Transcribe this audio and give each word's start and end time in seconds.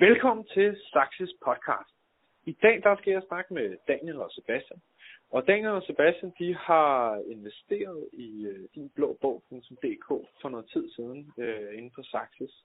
Velkommen 0.00 0.46
til 0.54 0.76
Saxes 0.92 1.30
podcast. 1.44 1.94
I 2.46 2.52
dag 2.62 2.82
der 2.82 2.96
skal 2.96 3.12
jeg 3.12 3.22
snakke 3.28 3.54
med 3.54 3.76
Daniel 3.88 4.20
og 4.20 4.30
Sebastian. 4.30 4.80
Og 5.30 5.46
Daniel 5.46 5.68
og 5.68 5.82
Sebastian 5.82 6.32
de 6.38 6.54
har 6.54 7.22
investeret 7.26 8.08
i 8.12 8.46
øh, 8.46 8.68
din 8.74 8.88
blå 8.94 9.18
bog.dk 9.20 10.08
for 10.40 10.48
noget 10.48 10.66
tid 10.72 10.90
siden 10.90 11.32
øh, 11.38 11.78
inden 11.78 11.92
for 11.94 12.02
Saxes. 12.02 12.64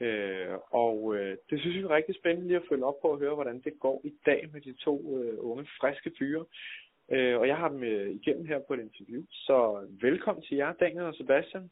Øh, 0.00 0.54
og 0.70 1.16
øh, 1.16 1.36
det 1.50 1.60
synes 1.60 1.76
jeg 1.76 1.82
er 1.82 1.96
rigtig 1.96 2.14
spændende 2.14 2.46
lige 2.46 2.60
at 2.60 2.68
følge 2.68 2.84
op 2.84 3.00
på 3.02 3.08
og 3.08 3.18
høre, 3.18 3.34
hvordan 3.34 3.60
det 3.60 3.72
går 3.80 4.00
i 4.04 4.12
dag 4.26 4.48
med 4.52 4.60
de 4.60 4.72
to 4.72 5.18
øh, 5.18 5.36
unge, 5.38 5.66
friske 5.80 6.12
fyre. 6.18 6.44
Øh, 7.08 7.38
og 7.40 7.48
jeg 7.48 7.56
har 7.56 7.68
dem 7.68 7.82
øh, 7.82 8.10
igennem 8.10 8.46
her 8.46 8.58
på 8.58 8.74
et 8.74 8.80
interview. 8.80 9.22
Så 9.30 9.86
velkommen 10.00 10.42
til 10.44 10.56
jer, 10.56 10.72
Daniel 10.72 11.04
og 11.04 11.14
Sebastian. 11.14 11.70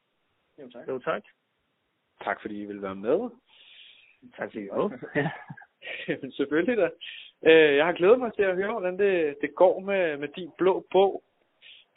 Jo, 0.59 0.71
tak. 0.71 0.89
Jo, 0.89 0.99
tak. 0.99 1.23
Tak 2.25 2.41
fordi 2.41 2.63
I 2.63 2.65
vil 2.65 2.83
være 2.83 2.97
med. 2.97 3.31
Tak 4.37 4.49
fordi 4.53 4.65
I 4.65 4.69
ja. 5.15 5.31
Jamen 6.09 6.33
selvfølgelig 6.39 6.77
da. 6.77 6.91
Øh, 7.47 7.77
jeg 7.77 7.87
har 7.87 7.93
glædet 7.93 8.19
mig 8.19 8.33
til 8.35 8.43
at 8.43 8.57
høre, 8.57 8.73
hvordan 8.73 8.99
det, 8.99 9.37
det 9.41 9.55
går 9.55 9.81
med, 9.81 10.17
med 10.17 10.29
din 10.29 10.51
blå 10.59 10.87
bog. 10.93 11.23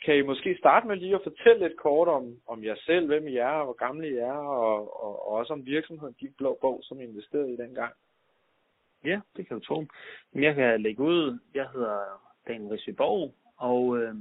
Kan 0.05 0.17
I 0.17 0.21
måske 0.21 0.57
starte 0.57 0.87
med 0.87 0.95
lige 0.95 1.15
at 1.15 1.23
fortælle 1.23 1.67
lidt 1.67 1.77
kort 1.77 2.07
om, 2.07 2.35
om 2.47 2.63
jer 2.63 2.75
selv, 2.75 3.07
hvem 3.07 3.27
I 3.27 3.37
er, 3.37 3.47
og 3.47 3.65
hvor 3.65 3.73
gamle 3.73 4.09
I 4.09 4.17
er, 4.17 4.33
og, 4.33 5.03
og, 5.03 5.27
og 5.27 5.37
også 5.37 5.53
om 5.53 5.65
virksomheden 5.65 6.15
Din 6.19 6.33
Blå 6.37 6.57
Bog, 6.61 6.79
som 6.83 7.01
I 7.01 7.03
investerede 7.03 7.53
i 7.53 7.57
dengang. 7.57 7.93
Ja, 9.05 9.19
det 9.37 9.47
kan 9.47 9.59
du 9.59 9.65
tro. 9.65 9.85
Jeg 10.35 10.55
kan 10.55 10.81
lægge 10.81 11.03
ud. 11.03 11.39
Jeg 11.53 11.69
hedder 11.73 11.99
Daniel 12.47 12.71
Risseborg, 12.71 13.33
og 13.57 13.97
øh, 13.97 14.15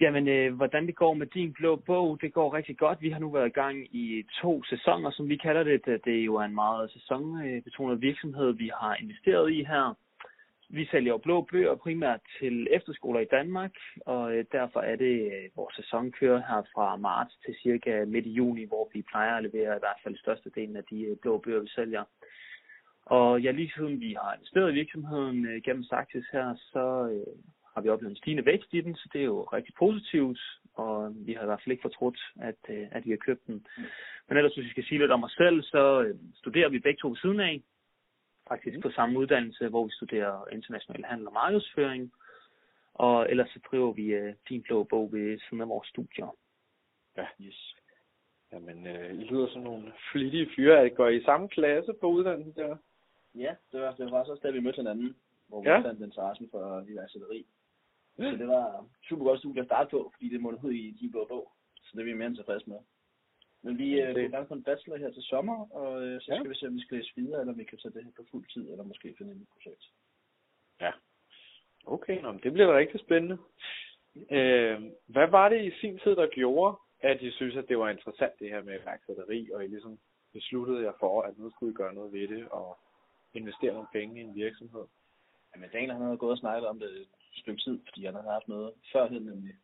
Jamen, 0.00 0.28
øh, 0.28 0.54
hvordan 0.54 0.86
det 0.86 0.96
går 0.96 1.14
med 1.14 1.26
din 1.26 1.52
blå 1.52 1.76
bog, 1.76 2.18
det 2.20 2.32
går 2.32 2.54
rigtig 2.54 2.78
godt. 2.78 3.02
Vi 3.02 3.10
har 3.10 3.18
nu 3.18 3.30
været 3.30 3.46
i 3.46 3.58
gang 3.62 3.94
i 3.94 4.24
to 4.42 4.62
sæsoner, 4.64 5.10
som 5.10 5.28
vi 5.28 5.36
kalder 5.36 5.62
det. 5.62 6.04
Det 6.04 6.20
er 6.20 6.24
jo 6.24 6.40
en 6.40 6.54
meget 6.54 6.90
sæsonbetonet 6.90 8.02
virksomhed, 8.02 8.52
vi 8.52 8.70
har 8.80 8.94
investeret 8.94 9.52
i 9.52 9.64
her. 9.64 9.94
Vi 10.70 10.86
sælger 10.86 11.12
jo 11.12 11.18
blå 11.18 11.40
bøger 11.50 11.74
primært 11.74 12.20
til 12.38 12.68
efterskoler 12.70 13.20
i 13.20 13.30
Danmark, 13.30 13.72
og 14.06 14.36
øh, 14.36 14.44
derfor 14.52 14.80
er 14.80 14.96
det, 14.96 15.14
øh, 15.32 15.56
vores 15.56 15.74
sæson 15.76 16.12
kører 16.12 16.38
her 16.48 16.62
fra 16.74 16.96
marts 16.96 17.34
til 17.44 17.54
cirka 17.62 18.04
midt 18.04 18.26
i 18.26 18.30
juni, 18.30 18.64
hvor 18.64 18.90
vi 18.94 19.02
plejer 19.02 19.36
at 19.36 19.42
levere 19.42 19.76
i 19.76 19.82
hvert 19.84 20.00
fald 20.04 20.16
størstedelen 20.16 20.76
af 20.76 20.84
de 20.90 21.02
øh, 21.02 21.16
blå 21.22 21.38
bøger, 21.38 21.60
vi 21.60 21.68
sælger. 21.68 22.04
Og 23.06 23.40
ja, 23.40 23.50
lige 23.50 23.72
siden 23.76 24.00
vi 24.00 24.16
har 24.22 24.34
investeret 24.34 24.70
i 24.70 24.74
virksomheden 24.74 25.62
gennem 25.62 25.84
Saxis 25.84 26.26
her, 26.32 26.54
så 26.72 26.84
har 27.78 27.82
vi 27.82 27.88
oplevet 27.88 28.10
en 28.10 28.22
stigende 28.22 28.46
vækst 28.46 28.74
i 28.74 28.80
den, 28.80 28.94
så 28.96 29.08
det 29.12 29.20
er 29.20 29.24
jo 29.24 29.42
rigtig 29.42 29.74
positivt, 29.74 30.40
og 30.74 31.12
vi 31.26 31.32
har 31.32 31.42
i 31.42 31.46
hvert 31.46 31.62
fald 31.62 31.72
ikke 31.72 31.88
fortrudt, 31.88 32.20
at, 32.40 32.60
øh, 32.68 32.86
at 32.90 33.04
vi 33.04 33.10
har 33.10 33.16
købt 33.16 33.46
den. 33.46 33.66
Men 34.28 34.36
ellers, 34.36 34.54
hvis 34.54 34.64
vi 34.64 34.70
skal 34.70 34.84
sige 34.84 34.98
lidt 34.98 35.10
om 35.10 35.24
os 35.24 35.32
selv, 35.32 35.62
så 35.62 36.02
øh, 36.02 36.14
studerer 36.34 36.68
vi 36.68 36.78
begge 36.78 37.00
to 37.00 37.08
ved 37.08 37.16
siden 37.16 37.40
af, 37.40 37.62
faktisk 38.48 38.76
mm. 38.76 38.82
på 38.82 38.90
samme 38.90 39.18
uddannelse, 39.18 39.68
hvor 39.68 39.84
vi 39.84 39.90
studerer 39.90 40.48
international 40.52 41.04
handel 41.04 41.26
og 41.26 41.32
markedsføring, 41.32 42.12
og 42.94 43.30
ellers 43.30 43.50
så 43.50 43.60
driver 43.70 43.92
vi 43.92 44.18
uh, 44.18 44.34
din 44.48 44.62
blå 44.62 44.82
bog 44.82 45.12
ved 45.12 45.38
siden 45.38 45.60
af 45.60 45.68
vores 45.68 45.88
studier. 45.88 46.36
Ja, 47.16 47.26
yes. 47.40 47.74
Jamen, 48.52 48.86
øh, 48.86 49.14
I 49.20 49.24
lyder 49.24 49.48
som 49.48 49.62
nogle 49.62 49.92
flittige 50.12 50.50
fyre. 50.56 50.90
Går 50.90 51.08
I 51.08 51.22
samme 51.22 51.48
klasse 51.48 51.92
på 52.00 52.06
uddannelsen 52.06 52.54
der? 52.56 52.76
Ja, 53.34 53.54
det 53.72 53.80
var, 53.80 53.94
det 53.94 54.10
var 54.10 54.18
også 54.18 54.40
da 54.42 54.50
vi 54.50 54.60
mødte 54.60 54.76
hinanden, 54.76 55.16
hvor 55.48 55.62
vi 55.62 55.68
ja. 55.68 55.80
fandt 55.80 56.02
interessen 56.02 56.48
for 56.50 56.84
iværksætteri. 56.88 57.46
Så 58.18 58.36
det 58.38 58.48
var 58.48 58.86
super 59.08 59.24
godt 59.24 59.38
studie 59.38 59.60
at 59.60 59.66
starte 59.66 59.90
på, 59.90 60.12
fordi 60.14 60.28
det 60.28 60.40
måtte 60.40 60.58
ud 60.64 60.72
i 60.72 60.90
de 61.00 61.10
blå 61.10 61.26
bog. 61.28 61.52
Så 61.82 61.90
det 61.92 62.00
er 62.00 62.04
vi 62.04 62.14
mere 62.14 62.26
end 62.26 62.36
tilfredse 62.36 62.70
med. 62.70 62.78
Men 63.62 63.78
vi 63.78 64.00
øh, 64.00 64.24
er 64.24 64.28
gang 64.28 64.48
på 64.48 64.54
en 64.54 64.62
bachelor 64.62 64.96
her 64.96 65.10
til 65.10 65.22
sommer, 65.22 65.72
og 65.72 66.02
øh, 66.02 66.20
så 66.20 66.24
skal 66.24 66.42
ja. 66.44 66.48
vi 66.48 66.54
se, 66.54 66.66
om 66.66 66.74
vi 66.74 66.80
skal 66.80 66.96
læse 66.96 67.12
videre, 67.16 67.40
eller 67.40 67.52
om 67.52 67.58
vi 67.58 67.64
kan 67.64 67.78
tage 67.78 67.94
det 67.94 68.04
her 68.04 68.10
på 68.16 68.24
fuld 68.30 68.46
tid, 68.54 68.70
eller 68.70 68.84
måske 68.84 69.14
finde 69.18 69.32
et 69.32 69.48
projekt. 69.52 69.84
Ja. 70.80 70.92
Okay, 71.86 72.22
nå, 72.22 72.32
det 72.32 72.52
bliver 72.52 72.66
da 72.66 72.78
rigtig 72.78 73.00
spændende. 73.00 73.38
Øh, 74.30 74.82
hvad 75.06 75.28
var 75.28 75.48
det 75.48 75.64
i 75.64 75.78
sin 75.80 75.98
tid, 75.98 76.16
der 76.16 76.26
gjorde, 76.26 76.76
at 77.00 77.22
I 77.22 77.30
synes, 77.30 77.56
at 77.56 77.68
det 77.68 77.78
var 77.78 77.88
interessant, 77.88 78.32
det 78.38 78.50
her 78.50 78.62
med 78.62 78.80
iværksætteri, 78.80 79.50
og 79.54 79.64
I 79.64 79.68
ligesom 79.68 79.98
besluttede 80.32 80.82
jer 80.82 80.92
for, 81.00 81.22
at 81.22 81.38
nu 81.38 81.50
skulle 81.50 81.72
I 81.72 81.74
gøre 81.74 81.94
noget 81.94 82.12
ved 82.12 82.28
det, 82.28 82.48
og 82.48 82.78
investere 83.34 83.72
nogle 83.72 83.88
penge 83.92 84.20
i 84.20 84.24
en 84.24 84.34
virksomhed? 84.34 84.84
Jamen, 85.54 85.70
Daniel 85.70 85.92
han 85.92 86.02
har 86.02 86.16
gået 86.16 86.32
og 86.32 86.38
snakket 86.38 86.68
om 86.68 86.78
det 86.78 86.90
et 87.00 87.08
stykke 87.32 87.62
tid, 87.62 87.80
fordi 87.88 88.04
han 88.04 88.14
har 88.14 88.32
haft 88.32 88.48
noget 88.48 88.72
førhen 88.92 89.22
nemlig. 89.22 89.54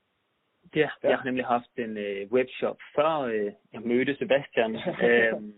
Ja, 0.77 0.89
ja, 1.03 1.09
jeg 1.09 1.19
har 1.19 1.25
nemlig 1.25 1.45
haft 1.45 1.79
en 1.79 1.97
øh, 1.97 2.33
webshop 2.33 2.79
før 2.97 3.19
øh, 3.19 3.53
jeg 3.73 3.81
mødte 3.81 4.17
Sebastian. 4.17 4.77
øhm, 5.09 5.55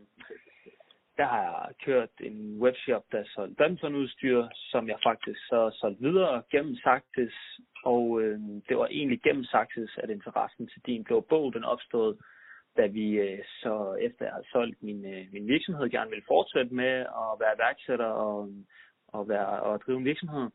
der 1.17 1.25
har 1.25 1.43
jeg 1.43 1.75
kørt 1.85 2.09
en 2.21 2.59
webshop, 2.61 3.05
der 3.13 3.25
solgte 3.35 3.55
badmintonudstyr, 3.55 4.49
som 4.55 4.89
jeg 4.89 4.99
faktisk 5.03 5.41
så 5.49 5.77
solgte 5.81 6.03
videre 6.03 6.43
gennem 6.51 6.77
Saxis. 6.77 7.35
Og 7.85 8.23
øh, 8.23 8.41
det 8.69 8.77
var 8.79 8.87
egentlig 8.87 9.21
gennem 9.23 9.45
Saxis, 9.45 9.99
at 10.03 10.11
interessen 10.11 10.69
til 10.69 10.83
din 10.87 11.05
blå 11.05 11.21
bog, 11.21 11.55
den 11.55 11.65
opstod, 11.65 12.17
da 12.77 12.87
vi 12.87 13.11
øh, 13.11 13.39
så 13.63 13.97
efter 14.01 14.25
jeg 14.25 14.33
havde 14.33 14.51
solgt 14.53 14.83
min, 14.83 15.05
øh, 15.15 15.27
min 15.33 15.49
virksomhed, 15.49 15.91
gerne 15.91 16.11
ville 16.11 16.25
fortsætte 16.29 16.75
med 16.75 16.95
at 17.23 17.33
være 17.41 17.55
iværksætter 17.57 18.07
og 18.07 18.49
at, 19.15 19.29
være, 19.29 19.75
at 19.75 19.81
drive 19.87 19.99
en 19.99 20.05
virksomhed. 20.05 20.51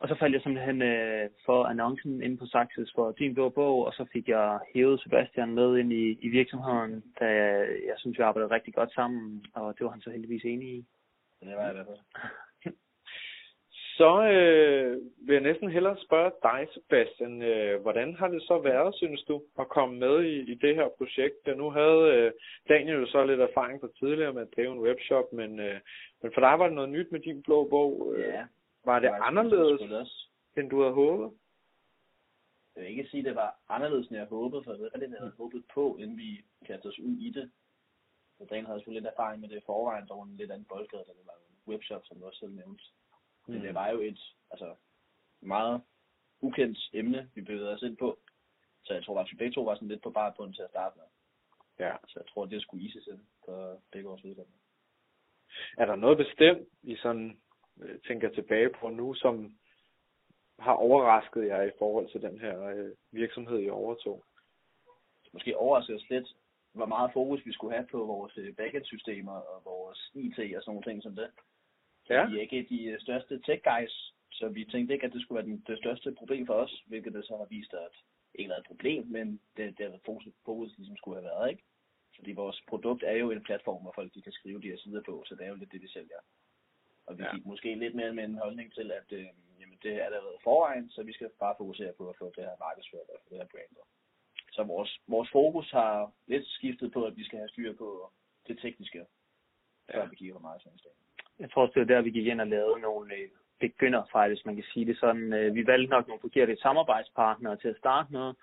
Og 0.00 0.08
så 0.08 0.14
faldt 0.14 0.34
jeg 0.34 0.42
simpelthen 0.42 0.82
øh, 0.82 1.30
for 1.46 1.64
annoncen 1.64 2.22
inde 2.22 2.36
på 2.36 2.46
Saxes 2.46 2.92
for 2.94 3.12
din 3.12 3.34
blå 3.34 3.48
bog, 3.48 3.86
og 3.86 3.92
så 3.92 4.04
fik 4.12 4.28
jeg 4.28 4.58
hævet 4.74 5.00
Sebastian 5.00 5.54
med 5.54 5.78
ind 5.78 5.92
i, 5.92 6.18
i 6.20 6.28
virksomheden, 6.28 7.04
da 7.20 7.24
jeg, 7.24 7.68
jeg 7.86 7.94
synes, 7.96 8.18
vi 8.18 8.22
arbejdede 8.22 8.54
rigtig 8.54 8.74
godt 8.74 8.92
sammen, 8.94 9.44
og 9.54 9.74
det 9.78 9.84
var 9.84 9.90
han 9.90 10.00
så 10.00 10.10
heldigvis 10.10 10.44
enig 10.44 10.68
i. 10.68 10.84
Det 11.40 11.56
var 11.56 11.66
jeg 11.66 11.86
fald. 11.86 12.74
Så 14.00 14.12
øh, 14.34 14.96
vil 15.26 15.32
jeg 15.32 15.42
næsten 15.42 15.70
hellere 15.70 15.96
spørge 16.06 16.32
dig, 16.42 16.66
Sebastian. 16.74 17.42
Øh, 17.42 17.80
hvordan 17.82 18.14
har 18.14 18.28
det 18.28 18.42
så 18.42 18.58
været, 18.58 18.94
synes 18.94 19.22
du, 19.22 19.42
at 19.58 19.68
komme 19.68 19.98
med 19.98 20.24
i, 20.24 20.52
i 20.52 20.54
det 20.54 20.74
her 20.74 20.88
projekt? 20.98 21.36
Ja, 21.46 21.54
nu 21.54 21.70
havde 21.70 22.02
øh, 22.16 22.32
Daniel 22.68 23.00
jo 23.00 23.06
så 23.06 23.24
lidt 23.24 23.40
erfaring 23.40 23.80
fra 23.80 23.88
tidligere 23.98 24.32
med 24.32 24.42
at 24.42 24.54
drive 24.56 24.72
en 24.72 24.84
webshop, 24.86 25.32
men, 25.32 25.60
øh, 25.60 25.80
men 26.22 26.32
for 26.34 26.40
dig 26.40 26.58
var 26.58 26.66
det 26.66 26.74
noget 26.74 26.90
nyt 26.90 27.12
med 27.12 27.20
din 27.20 27.42
blå 27.42 27.68
bog. 27.68 28.14
Øh, 28.16 28.24
ja. 28.24 28.44
Var 28.84 28.94
det, 28.94 29.02
det 29.02 29.10
var 29.10 29.26
anderledes, 29.26 30.28
end 30.56 30.70
du 30.70 30.80
havde 30.80 30.94
håbet? 30.94 31.38
Jeg 32.76 32.82
vil 32.82 32.90
ikke 32.90 33.10
sige, 33.10 33.20
at 33.20 33.24
det 33.24 33.34
var 33.34 33.58
anderledes, 33.68 34.08
end 34.08 34.16
jeg 34.16 34.26
håbede, 34.26 34.64
for 34.64 34.72
det 34.72 34.80
var 34.80 34.88
det, 34.88 35.10
jeg 35.10 35.18
havde 35.18 35.34
håbet 35.36 35.64
på, 35.74 35.96
inden 35.96 36.16
vi 36.16 36.44
kastede 36.66 36.92
os 36.92 36.98
ud 36.98 37.16
i 37.16 37.30
det. 37.30 37.50
Så 38.38 38.44
Daniel 38.44 38.66
havde 38.66 38.78
selvfølgelig 38.78 39.02
lidt 39.02 39.12
erfaring 39.12 39.40
med 39.40 39.48
det 39.48 39.56
i 39.56 39.66
forvejen, 39.66 40.08
der 40.08 40.14
var 40.14 40.22
en 40.22 40.36
lidt 40.36 40.50
anden 40.50 40.68
boldgade, 40.68 41.04
da 41.04 41.12
det 41.12 41.26
var 41.26 41.32
en 41.32 41.72
webshop, 41.72 42.02
som 42.04 42.18
du 42.18 42.26
også 42.26 42.38
selv 42.38 42.54
nævnte. 42.54 42.84
Men 43.46 43.56
mm. 43.56 43.62
det 43.62 43.74
var 43.74 43.88
jo 43.88 44.00
et 44.00 44.20
altså, 44.50 44.74
meget 45.40 45.82
ukendt 46.40 46.78
emne, 46.92 47.30
vi 47.34 47.40
bevægede 47.40 47.74
os 47.74 47.82
ind 47.82 47.96
på. 47.96 48.18
Så 48.84 48.94
jeg 48.94 49.04
tror 49.04 49.20
at 49.20 49.28
vi 49.30 49.36
begge 49.36 49.54
to 49.54 49.62
var 49.62 49.74
sådan 49.74 49.88
lidt 49.88 50.02
på 50.02 50.10
bare 50.10 50.34
bunden 50.36 50.54
til 50.54 50.62
at 50.62 50.70
starte 50.70 50.98
med. 50.98 51.06
Ja. 51.86 51.96
Så 52.08 52.20
jeg 52.20 52.26
tror, 52.26 52.42
at 52.44 52.50
det 52.50 52.62
skulle 52.62 52.84
ises 52.84 53.06
ind 53.06 53.20
for 53.44 53.82
begge 53.92 54.08
vores 54.08 54.24
vedkommende. 54.24 54.58
Er 55.78 55.86
der 55.86 55.96
noget 55.96 56.16
bestemt, 56.16 56.68
I 56.82 56.96
sådan 56.96 57.40
øh, 57.82 57.98
tænker 58.06 58.28
tilbage 58.28 58.70
på 58.80 58.88
nu, 58.88 59.14
som 59.14 59.54
har 60.58 60.72
overrasket 60.72 61.46
jer 61.46 61.62
i 61.62 61.70
forhold 61.78 62.08
til 62.10 62.22
den 62.22 62.38
her 62.40 62.66
øh, 62.66 62.90
virksomhed, 63.12 63.58
I 63.60 63.68
overtog? 63.68 64.24
Måske 65.32 65.56
overrasket 65.56 65.96
os 65.96 66.10
lidt, 66.10 66.28
hvor 66.72 66.86
meget 66.86 67.12
fokus 67.12 67.46
vi 67.46 67.52
skulle 67.52 67.74
have 67.74 67.86
på 67.86 67.98
vores 68.04 68.38
øh, 68.38 68.54
backend-systemer 68.54 69.32
og 69.32 69.64
vores 69.64 70.10
IT 70.14 70.38
og 70.38 70.62
sådan 70.62 70.62
nogle 70.66 70.82
ting 70.82 71.02
som 71.02 71.16
det. 71.16 71.30
Ja. 72.10 72.28
Vi 72.28 72.36
er 72.36 72.40
ikke 72.40 72.66
de 72.68 72.84
øh, 72.84 73.00
største 73.00 73.40
tech 73.46 73.62
guys, 73.62 74.14
så 74.32 74.48
vi 74.48 74.64
tænkte 74.64 74.94
ikke, 74.94 75.06
at 75.06 75.12
det 75.12 75.22
skulle 75.22 75.36
være 75.36 75.50
den, 75.50 75.64
det 75.66 75.78
største 75.78 76.14
problem 76.18 76.46
for 76.46 76.54
os, 76.54 76.82
hvilket 76.86 77.12
det 77.12 77.24
så 77.24 77.36
har 77.36 77.44
vist, 77.44 77.72
at 77.74 77.94
ikke 78.34 78.52
er 78.52 78.58
et 78.58 78.66
problem, 78.66 79.06
men 79.06 79.40
det, 79.56 79.78
det 79.78 79.86
er 79.86 79.98
fokus, 80.04 80.28
fokus 80.44 80.76
ligesom 80.76 80.96
skulle 80.96 81.16
have 81.16 81.30
været, 81.32 81.50
ikke? 81.50 81.62
Fordi 82.16 82.32
vores 82.32 82.62
produkt 82.68 83.02
er 83.02 83.16
jo 83.16 83.30
en 83.30 83.42
platform, 83.42 83.82
hvor 83.82 83.92
folk 83.94 84.14
de 84.14 84.22
kan 84.22 84.32
skrive 84.32 84.60
de 84.62 84.70
her 84.70 84.78
sider 84.78 85.02
på, 85.02 85.24
så 85.26 85.34
det 85.34 85.44
er 85.44 85.48
jo 85.48 85.54
lidt 85.54 85.72
det, 85.72 85.82
vi 85.82 85.88
sælger. 85.88 86.20
Og 87.10 87.18
vi 87.18 87.22
ja. 87.22 87.34
gik 87.34 87.46
måske 87.46 87.74
lidt 87.74 87.94
mere 87.94 88.12
med 88.12 88.24
en 88.24 88.38
holdning 88.44 88.68
til, 88.74 88.92
at 89.00 89.08
øh, 89.18 89.26
jamen, 89.60 89.78
det 89.82 89.92
er 89.98 90.04
allerede 90.04 90.44
forvejen, 90.44 90.90
så 90.90 91.02
vi 91.02 91.12
skal 91.12 91.30
bare 91.44 91.54
fokusere 91.58 91.92
på 91.98 92.08
at 92.08 92.16
få 92.18 92.26
det 92.36 92.44
her 92.48 92.62
markedsført 92.66 93.08
og 93.14 93.18
få 93.22 93.28
det 93.30 93.38
her 93.38 93.52
brandet. 93.52 93.84
Så 94.52 94.62
vores, 94.62 95.00
vores 95.06 95.30
fokus 95.30 95.70
har 95.70 96.12
lidt 96.26 96.46
skiftet 96.46 96.92
på, 96.92 97.00
at 97.04 97.16
vi 97.16 97.24
skal 97.24 97.38
have 97.38 97.48
styr 97.48 97.72
på 97.82 98.10
det 98.48 98.58
tekniske, 98.58 99.00
før 99.92 100.02
ja. 100.02 100.08
vi 100.08 100.16
kigger 100.16 100.34
på 100.34 100.42
markedsføringsdagen 100.48 101.00
jeg 101.40 101.50
tror 101.50 101.62
også, 101.62 101.72
det 101.74 101.80
var 101.80 101.94
der, 101.94 102.02
vi 102.02 102.10
gik 102.10 102.26
ind 102.26 102.40
og 102.40 102.46
lavede 102.46 102.80
nogle 102.80 103.14
øh, 103.14 103.28
begynderfejl, 103.60 104.30
hvis 104.30 104.46
man 104.46 104.54
kan 104.54 104.64
sige 104.72 104.86
det 104.86 104.98
sådan. 104.98 105.32
Øh, 105.32 105.54
vi 105.54 105.66
valgte 105.66 105.90
nok 105.90 106.08
nogle 106.08 106.20
forkerte 106.20 106.56
samarbejdspartnere 106.56 107.56
til 107.56 107.68
at 107.68 107.76
starte 107.76 108.12
med, 108.12 108.34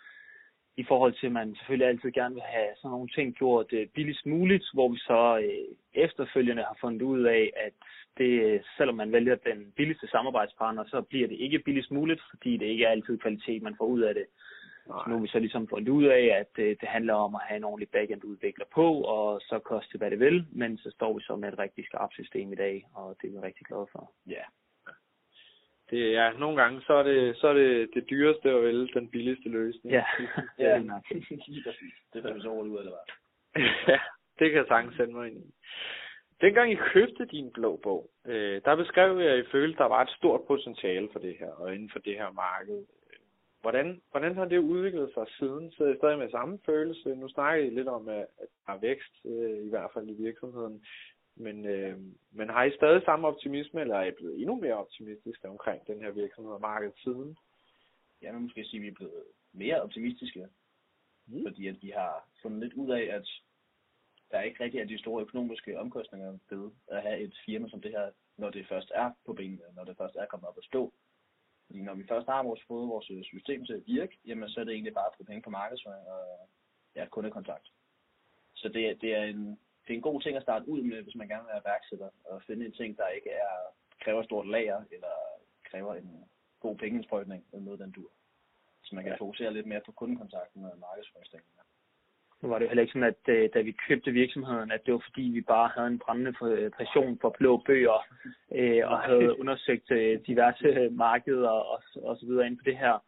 i 0.78 0.84
forhold 0.84 1.14
til, 1.14 1.26
at 1.26 1.32
man 1.32 1.56
selvfølgelig 1.56 1.88
altid 1.88 2.12
gerne 2.12 2.36
vil 2.36 2.44
have 2.44 2.70
sådan 2.76 2.92
nogle 2.92 3.10
ting 3.16 3.36
gjort 3.36 3.74
øh, 3.74 3.88
billigst 3.88 4.26
muligt, 4.26 4.66
hvor 4.74 4.90
vi 4.90 4.98
så 4.98 5.38
øh, 5.44 5.76
efterfølgende 5.94 6.64
har 6.64 6.78
fundet 6.82 7.02
ud 7.02 7.24
af, 7.24 7.52
at 7.56 7.74
det, 8.18 8.62
selvom 8.78 8.96
man 8.96 9.12
vælger 9.12 9.36
den 9.36 9.74
billigste 9.76 10.08
samarbejdspartner, 10.08 10.84
så 10.88 11.02
bliver 11.02 11.28
det 11.28 11.36
ikke 11.40 11.60
billigst 11.60 11.92
muligt, 11.92 12.22
fordi 12.30 12.58
det 12.58 12.66
ikke 12.66 12.86
er 12.86 12.90
altid 12.90 13.18
kvalitet, 13.18 13.62
man 13.62 13.76
får 13.78 13.86
ud 13.86 14.02
af 14.02 14.14
det. 14.14 14.26
Nej. 14.88 14.98
Så 14.98 15.10
nu 15.10 15.16
har 15.16 15.22
vi 15.22 15.28
så 15.28 15.40
ligesom 15.40 15.68
fundet 15.68 15.90
ud 15.90 16.04
af, 16.04 16.24
at 16.40 16.48
det, 16.56 16.82
det 16.82 16.90
handler 16.90 17.14
om 17.14 17.36
at 17.36 17.42
have 17.48 17.58
en 17.58 17.64
ordentlig 17.64 17.90
backend-udvikler 17.90 18.66
på, 18.74 19.02
og 19.02 19.42
så 19.42 19.60
koste 19.60 19.98
hvad 19.98 20.12
det 20.12 20.20
vil, 20.20 20.46
men 20.52 20.78
så 20.78 20.92
står 20.92 21.14
vi 21.14 21.22
så 21.24 21.36
med 21.36 21.54
et 21.54 21.60
rigtig 21.60 21.86
skarpt 21.86 22.14
system 22.14 22.54
i 22.54 22.56
dag, 22.56 22.88
og 22.94 23.18
det 23.22 23.28
er 23.28 23.32
vi 23.32 23.48
rigtig 23.48 23.66
glade 23.66 23.88
for. 23.92 24.12
Ja. 24.28 24.44
Det, 25.90 26.12
ja, 26.12 26.32
nogle 26.32 26.62
gange, 26.62 26.82
så 26.82 26.94
er 26.94 27.04
det, 27.04 27.38
så 27.38 27.48
er 27.48 27.54
det, 27.54 27.90
det 27.94 28.10
dyreste 28.10 28.56
og 28.56 28.64
vel 28.64 28.94
den 28.94 29.10
billigste 29.10 29.50
løsning. 29.50 29.94
Ja, 29.94 30.06
ja. 30.60 30.76
det 30.76 30.86
Det 32.14 32.36
vi 32.36 32.42
så 32.42 32.50
ud, 32.50 32.80
eller 32.80 32.92
hvad? 32.92 33.06
ja, 33.94 34.00
det 34.40 34.50
kan 34.50 34.58
jeg 34.58 34.66
sagtens 34.68 34.96
sende 34.96 35.14
mig 35.14 35.28
ind 35.28 35.38
i. 35.38 35.54
Dengang 36.42 36.72
I 36.72 36.76
købte 36.94 37.26
din 37.26 37.52
blå 37.54 37.80
bog, 37.84 38.10
øh, 38.26 38.62
der 38.66 38.76
beskrev 38.76 39.20
jeg, 39.20 39.32
at 39.32 39.40
I 39.40 39.50
følte, 39.52 39.76
at 39.76 39.80
der 39.80 39.86
var 39.86 40.02
et 40.02 40.10
stort 40.10 40.42
potentiale 40.48 41.10
for 41.12 41.20
det 41.20 41.36
her, 41.40 41.52
og 41.52 41.74
inden 41.76 41.90
for 41.90 42.00
det 42.00 42.16
her 42.16 42.32
marked. 42.32 42.86
Hvordan, 43.62 44.02
hvordan 44.12 44.36
har 44.36 44.46
det 44.46 44.58
udviklet 44.58 45.12
sig 45.14 45.26
siden? 45.40 45.72
Så 45.72 45.86
I 45.86 45.98
stadig 45.98 46.18
med 46.18 46.30
samme 46.30 46.60
følelse? 46.66 47.16
Nu 47.16 47.30
snakker 47.30 47.66
I 47.66 47.70
lidt 47.70 47.88
om, 47.88 48.10
at 48.10 48.26
der 48.66 48.74
er 48.74 48.80
vækst, 48.80 49.14
øh, 49.26 49.66
i 49.66 49.70
hvert 49.70 49.90
fald 49.94 50.10
i 50.10 50.24
virksomheden. 50.24 50.86
Men, 51.40 51.66
øh, 51.66 52.00
men 52.32 52.50
har 52.50 52.64
I 52.64 52.76
stadig 52.76 53.02
samme 53.06 53.28
optimisme, 53.28 53.82
eller 53.82 53.96
er 53.96 54.06
I 54.06 54.12
blevet 54.12 54.40
endnu 54.40 54.56
mere 54.56 54.74
optimistiske 54.74 55.50
omkring 55.50 55.88
den 55.88 56.02
her 56.02 56.12
virksomhed 56.12 56.54
og 56.54 56.62
markedet 56.62 56.98
siden? 57.04 57.38
Jeg 58.22 58.34
vil 58.34 58.42
måske 58.42 58.66
sige, 58.66 58.80
at 58.80 58.84
vi 58.84 58.88
er 58.88 58.96
blevet 58.96 59.24
mere 59.54 59.82
optimistiske, 59.82 60.48
mm. 61.28 61.44
fordi 61.48 61.68
at 61.68 61.76
vi 61.82 61.90
har 61.90 62.30
fundet 62.42 62.60
lidt 62.64 62.74
ud 62.74 62.92
af, 62.92 63.04
at 63.16 63.28
der 64.32 64.42
ikke 64.42 64.64
rigtig 64.64 64.80
er 64.80 64.86
de 64.86 65.00
store 65.00 65.22
økonomiske 65.22 65.80
omkostninger 65.80 66.38
ved 66.50 66.72
at 66.88 67.02
have 67.02 67.20
et 67.20 67.36
firma 67.46 67.70
som 67.70 67.82
det 67.82 67.92
her, 67.92 68.12
når 68.38 68.50
det 68.50 68.68
først 68.68 68.92
er 68.96 69.12
på 69.26 69.34
benene, 69.34 69.64
når 69.76 69.84
det 69.84 69.98
først 69.98 70.16
er 70.16 70.26
kommet 70.26 70.50
op 70.50 70.58
at 70.58 70.64
stå. 70.64 70.94
Fordi 71.66 71.82
når 71.82 71.94
vi 71.96 72.08
først 72.08 72.28
har 72.28 72.44
vores, 72.44 72.62
fået 72.68 72.88
vores 72.88 73.26
system 73.26 73.66
til 73.66 73.74
at 73.74 73.84
virke, 73.86 74.18
jamen 74.26 74.50
så 74.50 74.60
er 74.60 74.64
det 74.64 74.74
egentlig 74.74 74.94
bare 74.94 75.06
at 75.06 75.14
bruge 75.18 75.26
penge 75.26 75.42
på 75.42 75.50
markedsføring 75.50 76.08
og 76.08 76.50
ja, 76.96 77.06
kundekontakt. 77.06 77.68
Så 78.56 78.70
det, 78.70 79.02
det, 79.02 79.16
er 79.16 79.24
en, 79.24 79.60
det 79.88 79.94
er 79.94 79.98
en 79.98 80.10
god 80.10 80.22
ting 80.22 80.38
at 80.38 80.44
starte 80.44 80.70
ud 80.70 80.82
med, 80.82 81.04
hvis 81.04 81.16
man 81.16 81.28
gerne 81.28 81.44
vil 81.44 81.54
være 81.54 81.70
værksætter, 81.72 82.10
og 82.26 82.42
finde 82.48 82.66
en 82.66 82.72
ting, 82.72 82.98
der 82.98 83.08
ikke 83.08 83.30
er, 83.30 83.54
kræver 84.04 84.24
stort 84.24 84.48
lager, 84.48 84.80
eller 84.92 85.16
kræver 85.70 85.94
en 85.94 86.26
god 86.60 86.76
pengeindsprøjtning, 86.76 87.46
eller 87.54 87.66
noget 87.66 87.80
den 87.80 87.92
dur. 87.92 88.10
Så 88.84 88.96
man 88.96 89.04
kan 89.04 89.14
ja. 89.14 89.20
fokusere 89.20 89.54
lidt 89.54 89.66
mere 89.68 89.82
på 89.86 89.92
kundekontakten 89.92 90.66
og 90.66 90.80
markedsføringsdelen. 90.80 91.46
Nu 92.42 92.50
var 92.50 92.60
det 92.60 92.66
jo 92.66 92.70
heller 92.70 92.82
ikke 92.82 92.94
sådan, 92.94 93.14
at 93.14 93.34
øh, 93.36 93.50
da 93.54 93.62
vi 93.62 93.72
købte 93.88 94.12
virksomheden, 94.12 94.72
at 94.72 94.86
det 94.86 94.94
var 94.94 95.04
fordi, 95.08 95.22
vi 95.22 95.42
bare 95.42 95.70
havde 95.76 95.88
en 95.88 96.00
brændende 96.00 96.34
passion 96.78 97.20
for 97.22 97.30
blå 97.30 97.58
bøger, 97.58 98.00
øh, 98.52 98.92
og 98.92 99.00
havde 99.00 99.40
undersøgt 99.40 99.92
øh, 99.92 100.20
diverse 100.28 100.90
markeder 100.92 101.50
og, 101.50 101.84
og 102.04 102.18
så 102.18 102.26
videre 102.26 102.48
ind 102.48 102.58
på 102.58 102.64
det 102.66 102.78
her. 102.78 103.04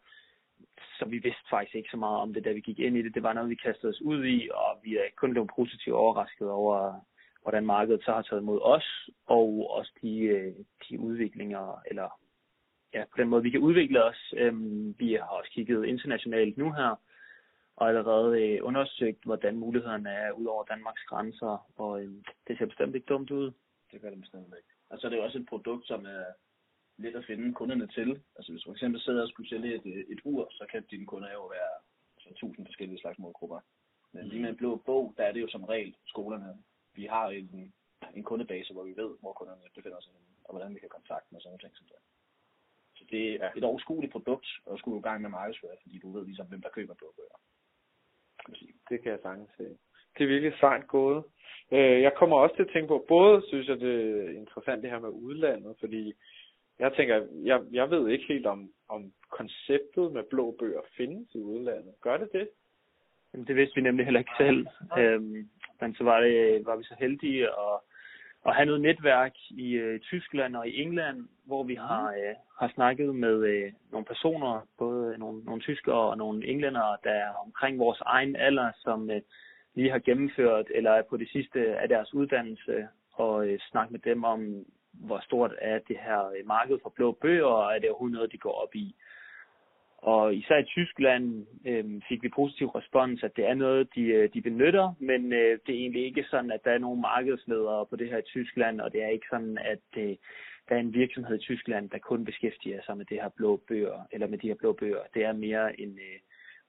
Så 0.98 1.04
vi 1.04 1.18
vidste 1.18 1.50
faktisk 1.50 1.74
ikke 1.74 1.90
så 1.90 1.96
meget 1.96 2.20
om 2.20 2.34
det, 2.34 2.44
da 2.44 2.52
vi 2.52 2.60
gik 2.60 2.78
ind 2.78 2.96
i 2.96 3.02
det. 3.02 3.14
Det 3.14 3.22
var 3.22 3.32
noget, 3.32 3.50
vi 3.50 3.54
kastede 3.54 3.90
os 3.90 4.00
ud 4.02 4.24
i, 4.24 4.48
og 4.54 4.78
vi 4.82 4.96
er 4.96 5.04
kun 5.16 5.30
blevet 5.30 5.50
positivt 5.56 5.96
overrasket 5.96 6.50
over, 6.50 7.00
hvordan 7.42 7.66
markedet 7.66 8.04
så 8.04 8.12
har 8.12 8.22
taget 8.22 8.42
imod 8.42 8.60
os, 8.62 9.08
og 9.26 9.70
også 9.70 9.92
de, 10.02 10.18
øh, 10.20 10.54
de 10.88 11.00
udviklinger, 11.00 11.82
eller 11.86 12.08
ja, 12.94 13.04
på 13.04 13.16
den 13.16 13.28
måde, 13.28 13.42
vi 13.42 13.50
kan 13.50 13.60
udvikle 13.60 14.04
os. 14.04 14.34
Øhm, 14.36 14.94
vi 14.98 15.12
har 15.12 15.26
også 15.38 15.50
kigget 15.50 15.84
internationalt 15.84 16.58
nu 16.58 16.72
her, 16.72 17.00
og 17.76 17.88
allerede 17.88 18.42
øh, 18.42 18.58
undersøgt, 18.62 19.24
hvordan 19.24 19.56
mulighederne 19.56 20.10
er 20.10 20.32
ud 20.32 20.46
over 20.46 20.64
Danmarks 20.64 21.02
grænser, 21.02 21.66
og 21.76 22.02
øhm, 22.02 22.24
det 22.48 22.58
ser 22.58 22.66
bestemt 22.66 22.94
ikke 22.94 23.06
dumt 23.06 23.30
ud. 23.30 23.52
Det 23.92 24.00
gør 24.00 24.10
det 24.10 24.20
bestemt 24.20 24.54
ikke. 24.58 24.72
Og 24.90 24.98
så 24.98 25.06
er 25.06 25.10
det 25.10 25.16
jo 25.16 25.24
også 25.24 25.38
et 25.38 25.46
produkt, 25.46 25.86
som 25.86 26.06
er 26.06 26.24
let 27.02 27.16
at 27.16 27.24
finde 27.24 27.54
kunderne 27.54 27.86
til. 27.86 28.10
Altså 28.36 28.52
hvis 28.52 28.62
du 28.62 28.68
for 28.68 28.74
eksempel 28.74 29.00
sidder 29.00 29.22
og 29.22 29.28
skulle 29.28 29.48
sælge 29.48 29.74
et, 29.74 29.86
øh, 29.86 30.04
et 30.12 30.20
ur, 30.24 30.48
så 30.50 30.66
kan 30.70 30.82
dine 30.90 31.06
kunder 31.06 31.32
jo 31.32 31.44
være 31.46 31.72
altså, 32.16 32.40
tusind 32.40 32.66
forskellige 32.66 33.00
slags 33.00 33.18
målgrupper. 33.18 33.60
Men 34.12 34.28
lige 34.28 34.42
med 34.42 34.50
en 34.50 34.56
blå 34.56 34.76
bog, 34.76 35.14
der 35.16 35.24
er 35.24 35.32
det 35.32 35.40
jo 35.40 35.48
som 35.48 35.64
regel 35.64 35.94
skolerne. 36.06 36.58
Vi 36.94 37.04
har 37.04 37.26
en, 37.28 37.72
en 38.14 38.24
kundebase, 38.24 38.72
hvor 38.72 38.84
vi 38.84 38.96
ved, 38.96 39.10
hvor 39.20 39.32
kunderne 39.32 39.62
befinder 39.74 40.00
sig 40.00 40.12
og 40.50 40.56
hvordan 40.56 40.74
vi 40.74 40.80
kan 40.80 40.94
kontakte 40.98 41.26
dem 41.30 41.36
og 41.36 41.42
sådan 41.42 41.50
noget. 41.50 41.60
ting 41.60 41.76
som 41.76 41.86
det. 41.92 42.00
Så 42.98 43.04
det 43.10 43.24
er 43.44 43.50
et 43.56 43.64
overskueligt 43.64 44.12
produkt, 44.12 44.48
og 44.66 44.78
skulle 44.78 44.98
i 44.98 45.08
gang 45.08 45.22
med 45.22 45.30
markedsføre, 45.30 45.76
fordi 45.82 45.98
du 45.98 46.12
ved 46.12 46.24
ligesom, 46.26 46.46
hvem 46.46 46.62
der 46.62 46.76
køber 46.76 46.94
blå 46.94 47.08
bøger. 47.16 47.38
Det 48.88 49.02
kan 49.02 49.12
jeg 49.12 49.20
sagtens 49.22 49.50
se. 49.56 49.64
Det 50.14 50.22
er 50.24 50.32
virkelig 50.34 50.54
sejt 50.60 50.86
gået. 50.88 51.24
Øh, 51.72 52.02
jeg 52.06 52.12
kommer 52.14 52.36
også 52.36 52.56
til 52.56 52.62
at 52.62 52.72
tænke 52.72 52.88
på, 52.88 53.04
både 53.08 53.42
synes 53.48 53.68
jeg, 53.68 53.80
det 53.80 53.94
er 54.24 54.30
interessant 54.42 54.82
det 54.82 54.90
her 54.90 54.98
med 54.98 55.08
udlandet, 55.08 55.76
fordi 55.80 56.12
jeg 56.80 56.92
tænker, 56.96 57.26
jeg, 57.44 57.60
jeg 57.72 57.90
ved 57.90 58.08
ikke 58.08 58.24
helt 58.28 58.46
om, 58.46 58.70
om 58.88 59.12
konceptet 59.30 60.12
med 60.12 60.22
blå 60.30 60.56
bøger 60.58 60.80
findes 60.96 61.34
i 61.34 61.38
udlandet. 61.38 61.94
Gør 62.00 62.16
det 62.16 62.32
det? 62.32 62.48
Jamen, 63.32 63.46
det 63.46 63.56
vidste 63.56 63.74
vi 63.74 63.80
nemlig 63.80 64.04
heller 64.06 64.20
ikke 64.20 64.38
selv. 64.38 64.66
Øhm, 64.98 65.48
men 65.80 65.94
så 65.94 66.04
var, 66.04 66.20
det, 66.20 66.66
var 66.66 66.76
vi 66.76 66.84
så 66.84 66.94
heldige 66.98 67.48
at 67.48 67.80
at 68.46 68.54
have 68.54 68.66
noget 68.66 68.80
netværk 68.80 69.32
i 69.50 69.72
øh, 69.72 70.00
Tyskland 70.00 70.56
og 70.56 70.68
i 70.68 70.82
England, 70.82 71.28
hvor 71.46 71.62
vi 71.62 71.74
har, 71.74 72.08
øh, 72.08 72.34
har 72.60 72.72
snakket 72.74 73.14
med 73.14 73.36
øh, 73.44 73.72
nogle 73.92 74.04
personer, 74.04 74.66
både 74.78 75.18
nogle, 75.18 75.44
nogle 75.44 75.60
tyskere 75.60 76.10
og 76.10 76.18
nogle 76.18 76.46
englændere, 76.46 76.96
der 77.04 77.10
er 77.10 77.32
omkring 77.46 77.78
vores 77.78 78.00
egen 78.00 78.36
alder, 78.36 78.70
som 78.76 79.10
øh, 79.10 79.20
lige 79.74 79.90
har 79.90 79.98
gennemført 79.98 80.66
eller 80.74 80.90
er 80.90 81.02
på 81.02 81.16
det 81.16 81.28
sidste 81.28 81.76
af 81.78 81.88
deres 81.88 82.14
uddannelse, 82.14 82.88
og 83.12 83.48
øh, 83.48 83.58
snakke 83.70 83.92
med 83.92 84.00
dem 84.00 84.24
om, 84.24 84.64
hvor 84.92 85.20
stort 85.20 85.52
er 85.58 85.78
det 85.78 85.96
her 85.96 86.46
marked 86.46 86.78
for 86.82 86.90
blå 86.90 87.12
bøger, 87.12 87.44
og 87.44 87.74
er 87.74 87.78
det 87.78 87.90
overhovedet 87.90 88.14
noget, 88.14 88.32
de 88.32 88.38
går 88.38 88.62
op 88.62 88.74
i. 88.74 88.94
Og 90.02 90.34
især 90.34 90.58
i 90.58 90.64
Tyskland 90.64 91.46
øh, 91.66 91.84
fik 92.08 92.22
vi 92.22 92.28
positiv 92.28 92.68
respons, 92.68 93.22
at 93.22 93.36
det 93.36 93.46
er 93.46 93.54
noget, 93.54 93.94
de, 93.94 94.02
øh, 94.02 94.28
de 94.34 94.42
benytter, 94.42 94.94
men 94.98 95.32
øh, 95.32 95.58
det 95.66 95.74
er 95.74 95.78
egentlig 95.78 96.04
ikke 96.04 96.24
sådan, 96.30 96.50
at 96.50 96.64
der 96.64 96.70
er 96.70 96.78
nogen 96.78 97.00
markedsledere 97.00 97.86
på 97.86 97.96
det 97.96 98.08
her 98.10 98.18
i 98.18 98.22
Tyskland, 98.22 98.80
og 98.80 98.92
det 98.92 99.02
er 99.02 99.08
ikke 99.08 99.26
sådan, 99.30 99.58
at 99.58 99.86
øh, 99.96 100.16
der 100.68 100.74
er 100.76 100.80
en 100.80 100.94
virksomhed 100.94 101.36
i 101.36 101.42
Tyskland, 101.42 101.90
der 101.90 101.98
kun 101.98 102.24
beskæftiger 102.24 102.82
sig 102.82 102.96
med 102.96 103.04
det 103.04 103.20
her 103.22 103.28
blå 103.28 103.56
bøger, 103.68 104.06
eller 104.12 104.26
med 104.26 104.38
de 104.38 104.48
her 104.48 104.54
blå 104.54 104.72
bøger. 104.72 105.02
Det 105.14 105.24
er 105.24 105.32
mere 105.32 105.80
en 105.80 105.98
øh, 105.98 106.18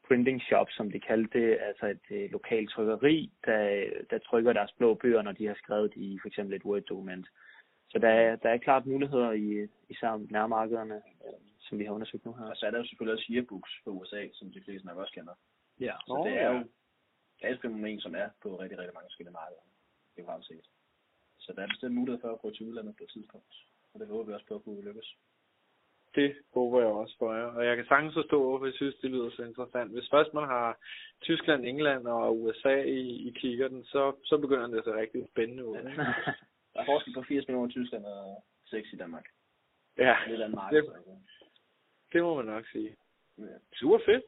printing 0.07 0.41
shop, 0.41 0.67
som 0.69 0.91
de 0.91 0.99
kaldte 0.99 1.39
det, 1.39 1.57
altså 1.61 1.85
et 1.85 2.05
øh, 2.11 2.31
lokalt 2.31 2.69
trykkeri, 2.69 3.31
der, 3.45 3.83
der 4.09 4.17
trykker 4.17 4.53
deres 4.53 4.71
blå 4.77 4.93
bøger, 4.93 5.21
når 5.21 5.31
de 5.31 5.47
har 5.47 5.53
skrevet 5.53 5.93
i 5.95 6.19
for 6.21 6.27
eksempel 6.27 6.55
et 6.55 6.65
Word-dokument. 6.65 7.27
Så 7.91 7.99
der 7.99 8.09
er, 8.09 8.35
der 8.35 8.49
er 8.49 8.57
klart 8.57 8.85
muligheder 8.85 9.31
i, 9.31 9.63
i 9.89 9.95
nærmarkederne 10.29 11.01
som 11.71 11.79
vi 11.79 11.85
har 11.85 11.93
undersøgt 11.93 12.25
nu 12.25 12.33
her. 12.33 12.45
Og 12.45 12.57
så 12.57 12.65
er 12.65 12.71
der 12.71 12.77
jo 12.77 12.85
selvfølgelig 12.85 13.13
også 13.17 13.31
yearbooks 13.33 13.71
på 13.83 13.89
USA, 13.89 14.21
som 14.33 14.51
de 14.51 14.61
fleste 14.65 14.87
nok 14.87 14.97
også 14.97 15.13
kender. 15.13 15.33
Ja. 15.79 15.95
Så 16.07 16.13
oh, 16.13 16.27
det 16.27 16.35
er 16.41 16.49
jo 16.53 16.59
det 17.37 17.43
er 17.47 17.53
et 17.53 17.61
fænomen, 17.61 17.99
som 17.99 18.15
er 18.15 18.27
på 18.43 18.49
rigtig, 18.61 18.77
rigtig 18.79 18.93
mange 18.93 19.09
forskellige 19.09 19.37
markeder. 19.41 19.65
Det 20.15 20.25
har 20.25 20.41
set. 20.41 20.65
Så 21.37 21.53
der 21.55 21.61
er 21.61 21.67
bestemt 21.67 21.95
mulighed 21.95 22.21
for 22.21 22.31
at 22.33 22.41
gå 22.41 22.49
til 22.51 22.67
udlandet 22.67 22.95
på 22.97 23.03
et 23.03 23.09
tidspunkt. 23.09 23.53
Og 23.93 23.99
det 23.99 24.07
håber 24.07 24.23
vi 24.23 24.33
også 24.33 24.45
på 24.47 24.55
at 24.55 24.63
kunne 24.63 24.81
lykkes. 24.81 25.15
Det 26.15 26.35
håber 26.53 26.79
jeg 26.79 26.87
også 26.87 27.15
for 27.19 27.33
jer. 27.33 27.45
Og 27.45 27.65
jeg 27.65 27.75
kan 27.75 27.85
sagtens 27.85 28.13
forstå, 28.13 28.37
hvorfor 28.43 28.65
jeg 28.65 28.73
synes, 28.73 28.95
det 29.01 29.11
lyder 29.11 29.29
så 29.29 29.43
interessant. 29.43 29.91
Hvis 29.91 30.09
først 30.11 30.33
man 30.33 30.47
har 30.47 30.77
Tyskland, 31.21 31.65
England 31.65 32.07
og 32.07 32.41
USA 32.41 32.75
i, 32.83 33.27
i 33.27 33.31
kikkerten, 33.39 33.83
så, 33.83 34.15
så 34.23 34.37
begynder 34.37 34.67
det 34.67 34.77
at 34.77 34.83
se 34.83 34.93
rigtig 34.93 35.27
spændende 35.31 35.65
ud. 35.65 35.75
Ja. 35.75 36.03
der 36.73 36.81
er 36.81 36.85
forskel 36.85 37.13
på 37.13 37.23
80 37.23 37.47
millioner 37.47 37.69
i 37.69 37.71
Tyskland 37.71 38.05
og 38.05 38.43
6 38.65 38.93
i 38.93 38.95
Danmark. 38.95 39.25
Ja, 39.97 40.15
det, 40.27 40.41
er 40.41 40.47
marked, 40.47 40.81
det, 40.81 40.93
det 42.13 42.23
må 42.23 42.35
man 42.35 42.45
nok 42.45 42.65
sige. 42.71 42.95
Ja. 43.37 43.43
Super 43.73 43.99
fedt. 44.05 44.23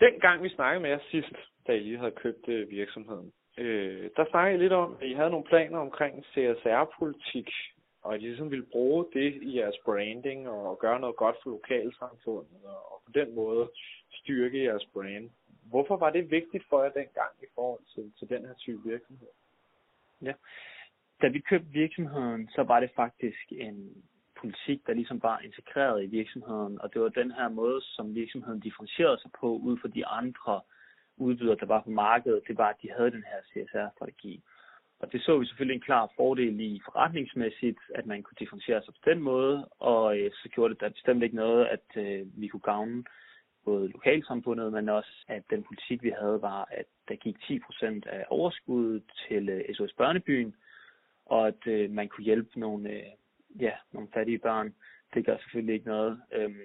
Den 0.00 0.20
gang 0.20 0.42
vi 0.42 0.48
snakkede 0.48 0.82
med 0.82 0.90
jer 0.90 0.98
sidst, 1.10 1.32
da 1.66 1.72
I 1.72 1.80
lige 1.80 1.98
havde 1.98 2.20
købt 2.24 2.48
øh, 2.48 2.70
virksomheden, 2.70 3.32
øh, 3.58 4.10
der 4.16 4.24
snakkede 4.30 4.58
I 4.58 4.62
lidt 4.62 4.72
om, 4.72 4.96
at 5.00 5.08
I 5.08 5.12
havde 5.12 5.30
nogle 5.30 5.46
planer 5.46 5.78
omkring 5.78 6.24
CSR-politik, 6.24 7.50
og 8.02 8.14
at 8.14 8.20
I 8.22 8.26
ligesom 8.26 8.50
ville 8.50 8.66
bruge 8.66 9.06
det 9.12 9.42
i 9.42 9.58
jeres 9.58 9.78
branding 9.84 10.48
og 10.48 10.78
gøre 10.78 11.00
noget 11.00 11.16
godt 11.16 11.36
for 11.42 11.50
lokalsamfundet, 11.50 12.64
og 12.64 13.02
på 13.06 13.12
den 13.14 13.34
måde 13.34 13.70
styrke 14.12 14.64
jeres 14.64 14.86
brand. 14.92 15.30
Hvorfor 15.70 15.96
var 15.96 16.10
det 16.10 16.30
vigtigt 16.30 16.64
for 16.68 16.82
jer 16.82 16.90
dengang 16.90 17.32
i 17.42 17.46
forhold 17.54 17.82
til, 17.94 18.12
til 18.18 18.28
den 18.28 18.46
her 18.46 18.54
type 18.54 18.82
virksomhed? 18.84 19.28
Ja, 20.22 20.32
da 21.22 21.28
vi 21.28 21.38
købte 21.38 21.68
virksomheden, 21.72 22.48
så 22.48 22.62
var 22.62 22.80
det 22.80 22.90
faktisk 22.96 23.44
en 23.50 24.04
politik, 24.40 24.86
der 24.86 24.94
ligesom 24.94 25.22
var 25.22 25.38
integreret 25.38 26.04
i 26.04 26.06
virksomheden, 26.06 26.80
og 26.80 26.92
det 26.92 27.00
var 27.02 27.08
den 27.08 27.32
her 27.32 27.48
måde, 27.48 27.80
som 27.82 28.14
virksomheden 28.14 28.60
differentierede 28.60 29.20
sig 29.20 29.30
på 29.40 29.48
ud 29.56 29.78
fra 29.78 29.88
de 29.88 30.06
andre 30.06 30.60
udbydere, 31.16 31.56
der 31.60 31.66
var 31.66 31.82
på 31.82 31.90
markedet, 31.90 32.42
det 32.48 32.58
var, 32.58 32.68
at 32.68 32.82
de 32.82 32.90
havde 32.96 33.10
den 33.10 33.24
her 33.30 33.40
CSR-strategi. 33.50 34.42
Og 35.00 35.12
det 35.12 35.22
så 35.22 35.38
vi 35.38 35.46
selvfølgelig 35.46 35.74
en 35.74 35.88
klar 35.88 36.12
fordel 36.16 36.60
i 36.60 36.80
forretningsmæssigt, 36.84 37.78
at 37.94 38.06
man 38.06 38.22
kunne 38.22 38.36
differentiere 38.38 38.82
sig 38.82 38.94
på 38.94 39.10
den 39.10 39.20
måde, 39.20 39.68
og 39.78 40.18
øh, 40.18 40.30
så 40.32 40.48
gjorde 40.48 40.74
det 40.74 40.80
da 40.80 40.88
bestemt 40.88 41.22
ikke 41.22 41.36
noget, 41.36 41.66
at 41.66 41.86
øh, 41.96 42.26
vi 42.40 42.48
kunne 42.48 42.60
gavne 42.60 43.04
både 43.64 43.88
lokalsamfundet, 43.88 44.72
men 44.72 44.88
også 44.88 45.24
at 45.28 45.42
den 45.50 45.62
politik, 45.62 46.02
vi 46.02 46.12
havde, 46.20 46.42
var, 46.42 46.68
at 46.70 46.86
der 47.08 47.16
gik 47.16 47.36
10% 47.36 48.00
af 48.06 48.24
overskuddet 48.28 49.02
til 49.28 49.48
øh, 49.48 49.74
SOS 49.74 49.92
Børnebyen, 49.92 50.54
og 51.26 51.48
at 51.48 51.66
øh, 51.66 51.90
man 51.90 52.08
kunne 52.08 52.24
hjælpe 52.24 52.60
nogle, 52.60 52.90
øh, 52.90 53.02
ja, 53.60 53.72
nogle 53.92 54.08
fattige 54.14 54.38
børn. 54.38 54.74
Det 55.14 55.26
gør 55.26 55.36
selvfølgelig 55.38 55.74
ikke 55.74 55.86
noget. 55.86 56.22
Øhm, 56.32 56.60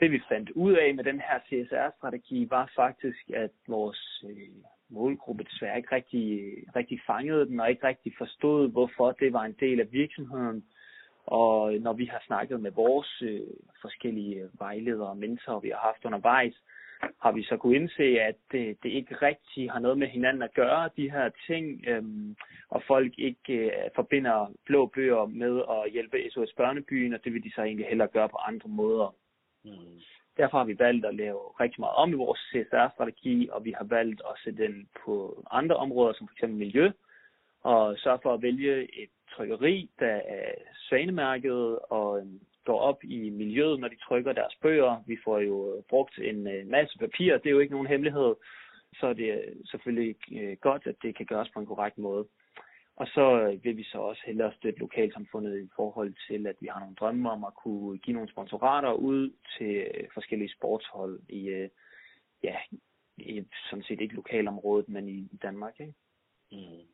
det 0.00 0.12
vi 0.12 0.20
fandt 0.28 0.50
ud 0.50 0.72
af 0.72 0.94
med 0.94 1.04
den 1.04 1.20
her 1.20 1.38
CSR-strategi 1.38 2.50
var 2.50 2.72
faktisk, 2.76 3.30
at 3.34 3.50
vores 3.68 4.24
øh, 4.28 4.48
målgruppe 4.88 5.44
desværre 5.44 5.76
ikke 5.76 5.94
rigtig, 5.94 6.54
rigtig 6.76 7.00
fangede 7.06 7.46
den 7.46 7.60
og 7.60 7.70
ikke 7.70 7.86
rigtig 7.86 8.12
forstod, 8.18 8.70
hvorfor 8.70 9.12
det 9.12 9.32
var 9.32 9.44
en 9.44 9.56
del 9.60 9.80
af 9.80 9.92
virksomheden. 9.92 10.64
Og 11.26 11.72
når 11.72 11.92
vi 11.92 12.04
har 12.04 12.22
snakket 12.26 12.60
med 12.60 12.70
vores 12.70 13.22
øh, 13.22 13.40
forskellige 13.80 14.48
vejledere 14.58 15.08
og 15.08 15.16
mentorer, 15.16 15.60
vi 15.60 15.68
har 15.68 15.78
haft 15.78 16.04
undervejs, 16.04 16.54
har 17.22 17.32
vi 17.32 17.42
så 17.42 17.56
kunne 17.56 17.76
indse, 17.76 18.20
at 18.20 18.34
det, 18.52 18.76
det 18.82 18.88
ikke 18.88 19.14
rigtig 19.14 19.70
har 19.70 19.78
noget 19.78 19.98
med 19.98 20.08
hinanden 20.08 20.42
at 20.42 20.54
gøre, 20.54 20.90
de 20.96 21.10
her 21.10 21.30
ting, 21.46 21.84
øhm, 21.86 22.36
og 22.68 22.82
folk 22.86 23.12
ikke 23.18 23.54
øh, 23.54 23.90
forbinder 23.94 24.52
blå 24.66 24.86
bøger 24.86 25.26
med 25.26 25.62
at 25.70 25.92
hjælpe 25.92 26.30
SOS 26.30 26.52
Børnebyen, 26.56 27.14
og 27.14 27.24
det 27.24 27.32
vil 27.32 27.44
de 27.44 27.52
så 27.54 27.62
egentlig 27.62 27.86
hellere 27.86 28.08
gøre 28.08 28.28
på 28.28 28.36
andre 28.36 28.68
måder. 28.68 29.14
Mm. 29.64 30.00
Derfor 30.36 30.58
har 30.58 30.64
vi 30.64 30.78
valgt 30.78 31.06
at 31.06 31.14
lave 31.14 31.38
rigtig 31.60 31.80
meget 31.80 31.94
om 31.94 32.12
i 32.12 32.16
vores 32.16 32.40
CSR-strategi, 32.40 33.48
og 33.52 33.64
vi 33.64 33.72
har 33.78 33.84
valgt 33.84 34.22
at 34.30 34.40
sætte 34.44 34.62
den 34.62 34.88
på 35.04 35.44
andre 35.50 35.76
områder, 35.76 36.12
som 36.12 36.28
f.eks. 36.28 36.50
miljø, 36.50 36.90
og 37.62 37.98
sørge 37.98 38.18
for 38.22 38.34
at 38.34 38.42
vælge 38.42 39.02
et 39.02 39.10
trykkeri, 39.36 39.90
der 39.98 40.20
er 40.38 40.52
svanemærket 40.88 41.78
og 41.78 42.18
øhm, 42.18 42.40
går 42.64 42.80
op 42.80 43.04
i 43.04 43.30
miljøet, 43.30 43.80
når 43.80 43.88
de 43.88 43.96
trykker 43.96 44.32
deres 44.32 44.54
bøger. 44.62 45.02
Vi 45.06 45.18
får 45.24 45.38
jo 45.38 45.76
øh, 45.76 45.82
brugt 45.82 46.18
en 46.18 46.46
øh, 46.46 46.66
masse 46.66 46.98
papir, 46.98 47.36
det 47.36 47.46
er 47.46 47.50
jo 47.50 47.58
ikke 47.58 47.72
nogen 47.72 47.86
hemmelighed, 47.86 48.34
så 48.94 49.06
er 49.06 49.12
det 49.12 49.32
øh, 49.32 49.56
selvfølgelig 49.64 50.16
godt, 50.60 50.86
at 50.86 50.96
det 51.02 51.16
kan 51.16 51.26
gøres 51.26 51.48
på 51.50 51.60
en 51.60 51.66
korrekt 51.66 51.98
måde. 51.98 52.26
Og 52.96 53.06
så 53.06 53.58
vil 53.62 53.76
vi 53.76 53.84
så 53.84 53.98
også 53.98 54.22
hellere 54.26 54.52
støtte 54.52 54.78
lokalsamfundet 54.80 55.64
i 55.64 55.68
forhold 55.76 56.14
til, 56.28 56.46
at 56.46 56.56
vi 56.60 56.66
har 56.66 56.80
nogle 56.80 56.94
drømme 56.94 57.30
om 57.30 57.44
at 57.44 57.54
kunne 57.54 57.98
give 57.98 58.14
nogle 58.14 58.30
sponsorater 58.30 58.92
ud 58.92 59.32
til 59.58 59.86
forskellige 60.14 60.54
sportshold 60.56 61.20
i, 61.28 61.68
ja, 62.42 62.56
i 63.16 63.44
sådan 63.70 63.82
set 63.82 64.00
ikke 64.00 64.14
lokalområdet, 64.14 64.88
men 64.88 65.08
i 65.08 65.38
Danmark. 65.42 65.80
Ikke? 65.80 65.94
Mm. 66.52 66.86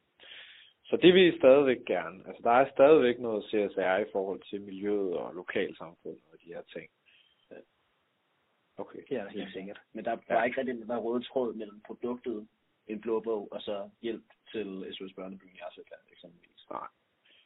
Så 0.88 0.96
det 0.96 1.14
vil 1.14 1.34
I 1.34 1.38
stadigvæk 1.38 1.84
gerne. 1.86 2.18
Altså 2.28 2.42
der 2.42 2.50
er 2.50 2.70
stadigvæk 2.70 3.18
noget 3.18 3.44
CSR 3.44 3.96
i 3.96 4.10
forhold 4.12 4.40
til 4.40 4.60
miljøet 4.60 5.16
og 5.16 5.34
lokalsamfundet 5.34 6.22
og 6.32 6.38
de 6.44 6.54
her 6.54 6.62
ting. 6.62 6.90
Okay. 8.78 9.02
Det 9.08 9.16
er 9.16 9.28
helt 9.28 9.52
sikkert. 9.52 9.80
Men 9.92 10.04
der 10.04 10.10
var 10.10 10.38
ja. 10.38 10.42
ikke 10.42 10.58
rigtig 10.58 10.74
den 10.74 10.88
der 10.88 10.96
røde 10.96 11.24
tråd 11.24 11.54
mellem 11.54 11.80
produktet, 11.86 12.48
en 12.86 13.00
blå 13.00 13.20
bog, 13.20 13.48
og 13.52 13.60
så 13.62 13.90
hjælp 14.02 14.24
til 14.52 14.68
SOS 14.92 15.12
Børnebyen 15.12 15.56
i 15.56 15.58
Arsøtland 15.58 16.02
eksempelvis. 16.12 16.66
Nej. 16.70 16.86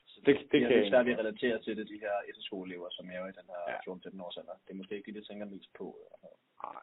Så 0.06 0.20
det, 0.26 0.36
det, 0.36 0.52
det 0.52 0.60
kan 0.60 0.72
jeg 0.72 0.88
svært, 0.88 1.06
vi 1.06 1.14
relaterer 1.14 1.58
til 1.58 1.76
det, 1.76 1.88
de 1.88 1.98
her 2.04 2.16
efterskoleelever, 2.28 2.88
som 2.90 3.10
er 3.10 3.18
jo 3.18 3.26
i 3.26 3.36
den 3.38 3.48
her 3.52 3.60
ja. 3.68 4.18
14-15 4.18 4.24
års 4.24 4.36
alder. 4.36 4.56
Det 4.64 4.70
er 4.70 4.74
måske 4.74 4.96
ikke 4.96 5.12
det, 5.12 5.22
de 5.22 5.28
tænker 5.28 5.46
mest 5.46 5.72
på. 5.78 5.96
Nej. 6.64 6.82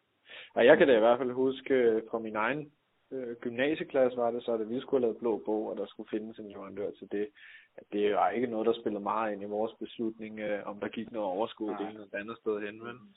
Og 0.53 0.65
jeg 0.65 0.77
kan 0.77 0.87
da 0.87 0.95
i 0.95 0.99
hvert 0.99 1.19
fald 1.19 1.31
huske 1.31 2.03
fra 2.11 2.19
min 2.19 2.35
egen 2.35 2.71
øh, 3.11 3.35
gymnasieklasse 3.35 4.17
var 4.17 4.31
det 4.31 4.43
så, 4.43 4.51
at 4.53 4.69
vi 4.69 4.79
skulle 4.79 5.01
have 5.01 5.07
lavet 5.07 5.17
blå 5.17 5.41
bog, 5.45 5.69
og 5.69 5.77
der 5.77 5.85
skulle 5.85 6.09
findes 6.09 6.39
en 6.39 6.49
leverandør 6.49 6.91
til 6.91 7.11
det. 7.11 7.29
At 7.77 7.83
det 7.91 8.13
var 8.13 8.29
ikke 8.29 8.47
noget, 8.47 8.67
der 8.67 8.73
spillede 8.73 9.03
meget 9.03 9.33
ind 9.33 9.41
i 9.41 9.45
vores 9.45 9.73
beslutning, 9.79 10.39
øh, 10.39 10.67
om 10.67 10.79
der 10.79 10.87
gik 10.87 11.11
noget 11.11 11.27
overskud 11.27 11.69
det 11.69 11.79
ene 11.79 11.89
eller 11.89 12.19
andet 12.19 12.37
sted 12.37 12.61
hen. 12.61 12.83
Men, 12.83 13.15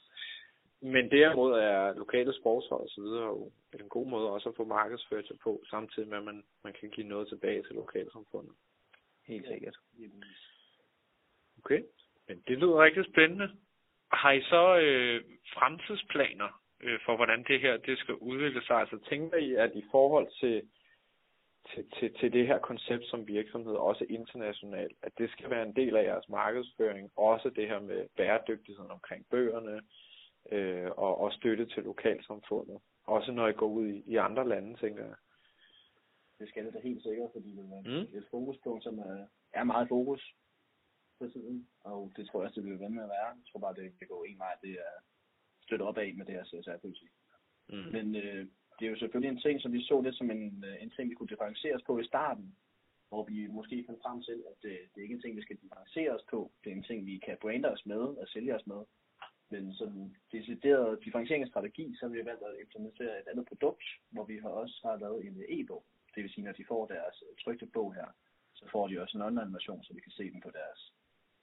men 0.93 1.11
derimod 1.11 1.53
er 1.53 1.95
lokale 1.95 2.35
sportshold 2.35 3.03
videre 3.03 3.27
jo 3.27 3.51
en 3.81 3.89
god 3.89 4.07
måde 4.07 4.31
også 4.31 4.49
at 4.49 4.57
få 4.57 4.65
markedsført 4.65 5.27
sig 5.27 5.37
på, 5.45 5.63
samtidig 5.71 6.09
med 6.09 6.19
at 6.19 6.25
man, 6.25 6.45
man 6.65 6.73
kan 6.81 6.91
give 6.91 7.09
noget 7.09 7.29
tilbage 7.29 7.63
til 7.63 7.75
lokalsamfundet. 7.75 8.55
Helt 9.27 9.47
sikkert. 9.47 9.77
Okay, 11.59 11.83
men 12.29 12.43
det 12.49 12.59
lyder 12.59 12.83
rigtig 12.83 13.05
spændende. 13.13 13.51
Har 14.13 14.33
I 14.33 14.43
så 14.43 14.79
øh, 14.79 15.25
fremtidsplaner 15.55 16.62
øh, 16.83 16.99
for, 17.05 17.17
hvordan 17.17 17.45
det 17.49 17.61
her 17.61 17.77
det 17.77 17.99
skal 17.99 18.15
udvikle 18.15 18.63
sig. 18.63 18.77
Altså 18.77 18.99
tænker 19.09 19.37
I, 19.37 19.55
at 19.55 19.71
i 19.75 19.85
forhold 19.91 20.29
til, 20.41 20.69
til, 21.71 21.91
til, 21.99 22.15
til 22.15 22.33
det 22.33 22.47
her 22.47 22.59
koncept 22.59 23.05
som 23.07 23.27
virksomhed, 23.27 23.75
også 23.75 24.07
internationalt, 24.09 24.97
at 25.03 25.13
det 25.19 25.31
skal 25.31 25.51
være 25.51 25.67
en 25.67 25.77
del 25.77 25.97
af 25.97 26.05
jeres 26.05 26.29
markedsføring, 26.29 27.11
også 27.17 27.51
det 27.51 27.69
her 27.69 27.81
med 27.81 28.09
bæredygtigheden 28.17 28.91
omkring 28.91 29.27
bøgerne, 29.31 29.81
øh, 30.53 30.91
og, 30.91 31.21
og 31.21 31.33
støtte 31.33 31.67
til 31.67 31.83
lokalsamfundet. 31.83 32.79
Også 33.05 33.33
når 33.33 33.49
I 33.49 33.53
går 33.53 33.67
ud 33.67 33.87
i, 33.87 34.03
i 34.07 34.17
andre 34.17 34.49
lande, 34.49 34.77
tænker 34.77 35.05
jeg. 35.05 35.15
Det 36.39 36.49
skal 36.49 36.65
det 36.65 36.75
da 36.75 36.79
helt 36.79 37.03
sikkert, 37.03 37.31
fordi 37.33 37.51
det 37.51 37.65
er 37.73 37.81
mm. 37.81 38.19
et 38.19 38.27
fokuspunkt, 38.31 38.85
som 38.85 38.99
er, 38.99 39.27
er 39.53 39.65
meget 39.65 39.89
fokus 39.89 40.35
på 41.19 41.29
tiden, 41.29 41.69
og 41.81 42.13
det 42.17 42.27
tror 42.27 42.41
jeg 42.41 42.49
også, 42.49 42.61
det 42.61 42.71
vil 42.71 42.81
være 42.81 42.91
med 42.91 43.03
at 43.03 43.09
være. 43.09 43.27
Jeg 43.27 43.47
tror 43.49 43.61
bare, 43.61 43.75
det 43.75 43.99
kan 43.99 44.09
gå 44.09 44.23
en 44.23 44.39
vej. 44.39 44.55
Det 44.63 44.71
er 44.71 44.95
støtte 45.63 45.83
op 45.83 45.99
af 45.99 46.15
med 46.15 46.27
det 46.27 46.35
her 46.35 46.45
CSR-politik. 46.45 47.11
Mm. 47.69 47.89
Men 47.97 48.17
øh, 48.17 48.47
det 48.79 48.85
er 48.87 48.91
jo 48.91 48.99
selvfølgelig 48.99 49.33
en 49.33 49.45
ting, 49.45 49.61
som 49.61 49.73
vi 49.73 49.83
så 49.83 50.01
lidt 50.01 50.17
som 50.17 50.31
en, 50.31 50.65
øh, 50.65 50.83
en 50.83 50.91
ting, 50.91 51.11
vi 51.11 51.15
kunne 51.15 51.33
differentieres 51.33 51.83
på 51.87 51.99
i 51.99 52.05
starten, 52.05 52.57
hvor 53.09 53.25
vi 53.25 53.47
måske 53.47 53.85
fandt 53.87 54.03
frem 54.05 54.23
til, 54.23 54.39
at 54.53 54.61
øh, 54.71 54.79
det 54.91 54.99
er 54.99 55.07
ikke 55.07 55.15
en 55.15 55.23
ting, 55.23 55.37
vi 55.37 55.43
skal 55.43 55.57
differentiere 55.57 56.15
os 56.19 56.27
på. 56.31 56.53
Det 56.65 56.73
er 56.73 56.77
en 56.77 56.89
ting, 56.89 57.07
vi 57.07 57.19
kan 57.27 57.37
brande 57.41 57.69
os 57.75 57.87
med 57.87 58.03
og 58.21 58.27
sælge 58.29 58.55
os 58.55 58.67
med. 58.67 58.83
Men 59.53 59.75
som 59.75 60.15
decideret 60.33 61.05
differentieringsstrategi, 61.05 61.87
så 61.97 62.07
har 62.07 62.13
vi 62.13 62.25
valgt 62.31 62.43
at 62.43 62.61
implementere 62.65 63.19
et 63.21 63.29
andet 63.31 63.47
produkt, 63.47 63.85
hvor 64.11 64.25
vi 64.25 64.37
har 64.39 64.49
også 64.49 64.77
har 64.85 64.97
lavet 64.97 65.27
en 65.27 65.45
e-bog. 65.49 65.85
Det 66.15 66.23
vil 66.23 66.33
sige, 66.33 66.45
når 66.45 66.53
de 66.53 66.65
får 66.69 66.87
deres 66.87 67.17
øh, 67.27 67.33
trygte 67.45 67.67
bog 67.67 67.95
her, 67.95 68.09
så 68.55 68.65
får 68.73 68.89
de 68.89 69.01
også 69.03 69.19
en 69.19 69.27
online 69.29 69.53
version, 69.53 69.83
så 69.85 69.95
vi 69.95 70.01
kan 70.01 70.13
se 70.13 70.25
dem 70.33 70.41
på 70.41 70.51
deres, 70.51 70.81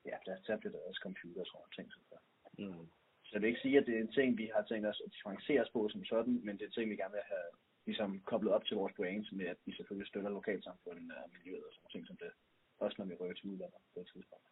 ja, 0.05 0.17
deres 0.25 0.41
tablet 0.47 0.75
og 0.75 0.81
deres 0.85 1.01
computer 1.05 1.43
sådan 1.43 1.57
noget 1.59 1.73
ting. 1.77 1.87
Så. 1.93 2.17
Mm. 2.63 2.87
Så 3.29 3.35
jeg 3.35 3.41
vil 3.41 3.47
ikke 3.47 3.65
sige, 3.65 3.77
at 3.77 3.85
det 3.87 3.95
er 3.95 4.01
en 4.01 4.17
ting, 4.17 4.37
vi 4.37 4.51
har 4.55 4.63
tænkt 4.63 4.87
os 4.87 5.01
at 5.05 5.11
differentiere 5.13 5.61
os 5.61 5.69
på 5.69 5.89
som 5.89 6.05
sådan, 6.05 6.35
men 6.45 6.53
det 6.55 6.61
er 6.61 6.65
en 6.65 6.77
ting, 6.77 6.89
vi 6.89 6.95
gerne 6.95 7.17
vil 7.17 7.31
have 7.33 7.49
ligesom 7.85 8.21
koblet 8.31 8.53
op 8.53 8.65
til 8.65 8.77
vores 8.77 8.93
brand, 8.97 9.25
med 9.31 9.45
at 9.45 9.57
vi 9.65 9.71
selvfølgelig 9.75 10.07
støtter 10.07 10.29
lokalsamfundet 10.29 11.17
og 11.23 11.29
miljøet 11.35 11.63
og 11.67 11.73
sådan 11.73 11.89
ting 11.91 12.07
som 12.07 12.17
det. 12.17 12.31
Også 12.79 12.95
når 12.99 13.05
vi 13.05 13.15
rører 13.15 13.33
til 13.33 13.49
udlandet 13.49 13.81
på 13.93 13.99
et 13.99 14.07
tidspunkt. 14.13 14.47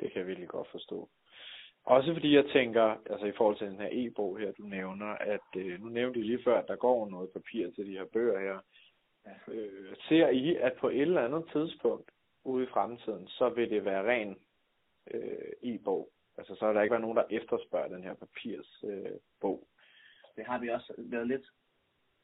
Det 0.00 0.12
kan 0.12 0.18
jeg 0.18 0.26
virkelig 0.26 0.48
godt 0.48 0.68
forstå. 0.70 1.08
Også 1.84 2.12
fordi 2.12 2.34
jeg 2.34 2.46
tænker, 2.52 2.86
altså 3.12 3.26
i 3.26 3.32
forhold 3.36 3.58
til 3.58 3.66
den 3.66 3.80
her 3.80 3.88
e-bog 3.92 4.38
her, 4.38 4.52
du 4.52 4.62
nævner, 4.62 5.06
at 5.06 5.48
øh, 5.56 5.80
nu 5.80 5.88
nævnte 5.88 6.20
du 6.20 6.24
lige 6.24 6.44
før, 6.44 6.58
at 6.58 6.68
der 6.68 6.76
går 6.76 7.08
noget 7.10 7.30
papir 7.30 7.70
til 7.70 7.86
de 7.86 7.98
her 7.98 8.04
bøger 8.04 8.40
her. 8.40 8.58
Ja. 9.26 9.52
Øh, 9.54 9.96
ser 10.08 10.28
I, 10.28 10.56
at 10.56 10.72
på 10.80 10.88
et 10.88 11.00
eller 11.00 11.24
andet 11.24 11.44
tidspunkt 11.52 12.10
ude 12.44 12.64
i 12.64 12.72
fremtiden, 12.74 13.28
så 13.28 13.48
vil 13.48 13.70
det 13.70 13.84
være 13.84 14.08
ren 14.10 14.36
øh, 15.10 15.52
e-bog? 15.62 16.10
Altså, 16.40 16.54
så 16.54 16.66
er 16.66 16.72
der 16.72 16.82
ikke 16.82 16.92
været 16.92 17.06
nogen, 17.06 17.16
der 17.16 17.24
efterspørger 17.30 17.88
den 17.88 18.02
her 18.02 18.14
papirs 18.14 18.84
øh. 18.84 19.18
Det 20.36 20.44
har 20.46 20.58
vi 20.58 20.68
også 20.68 20.94
været 20.98 21.28
lidt, 21.28 21.46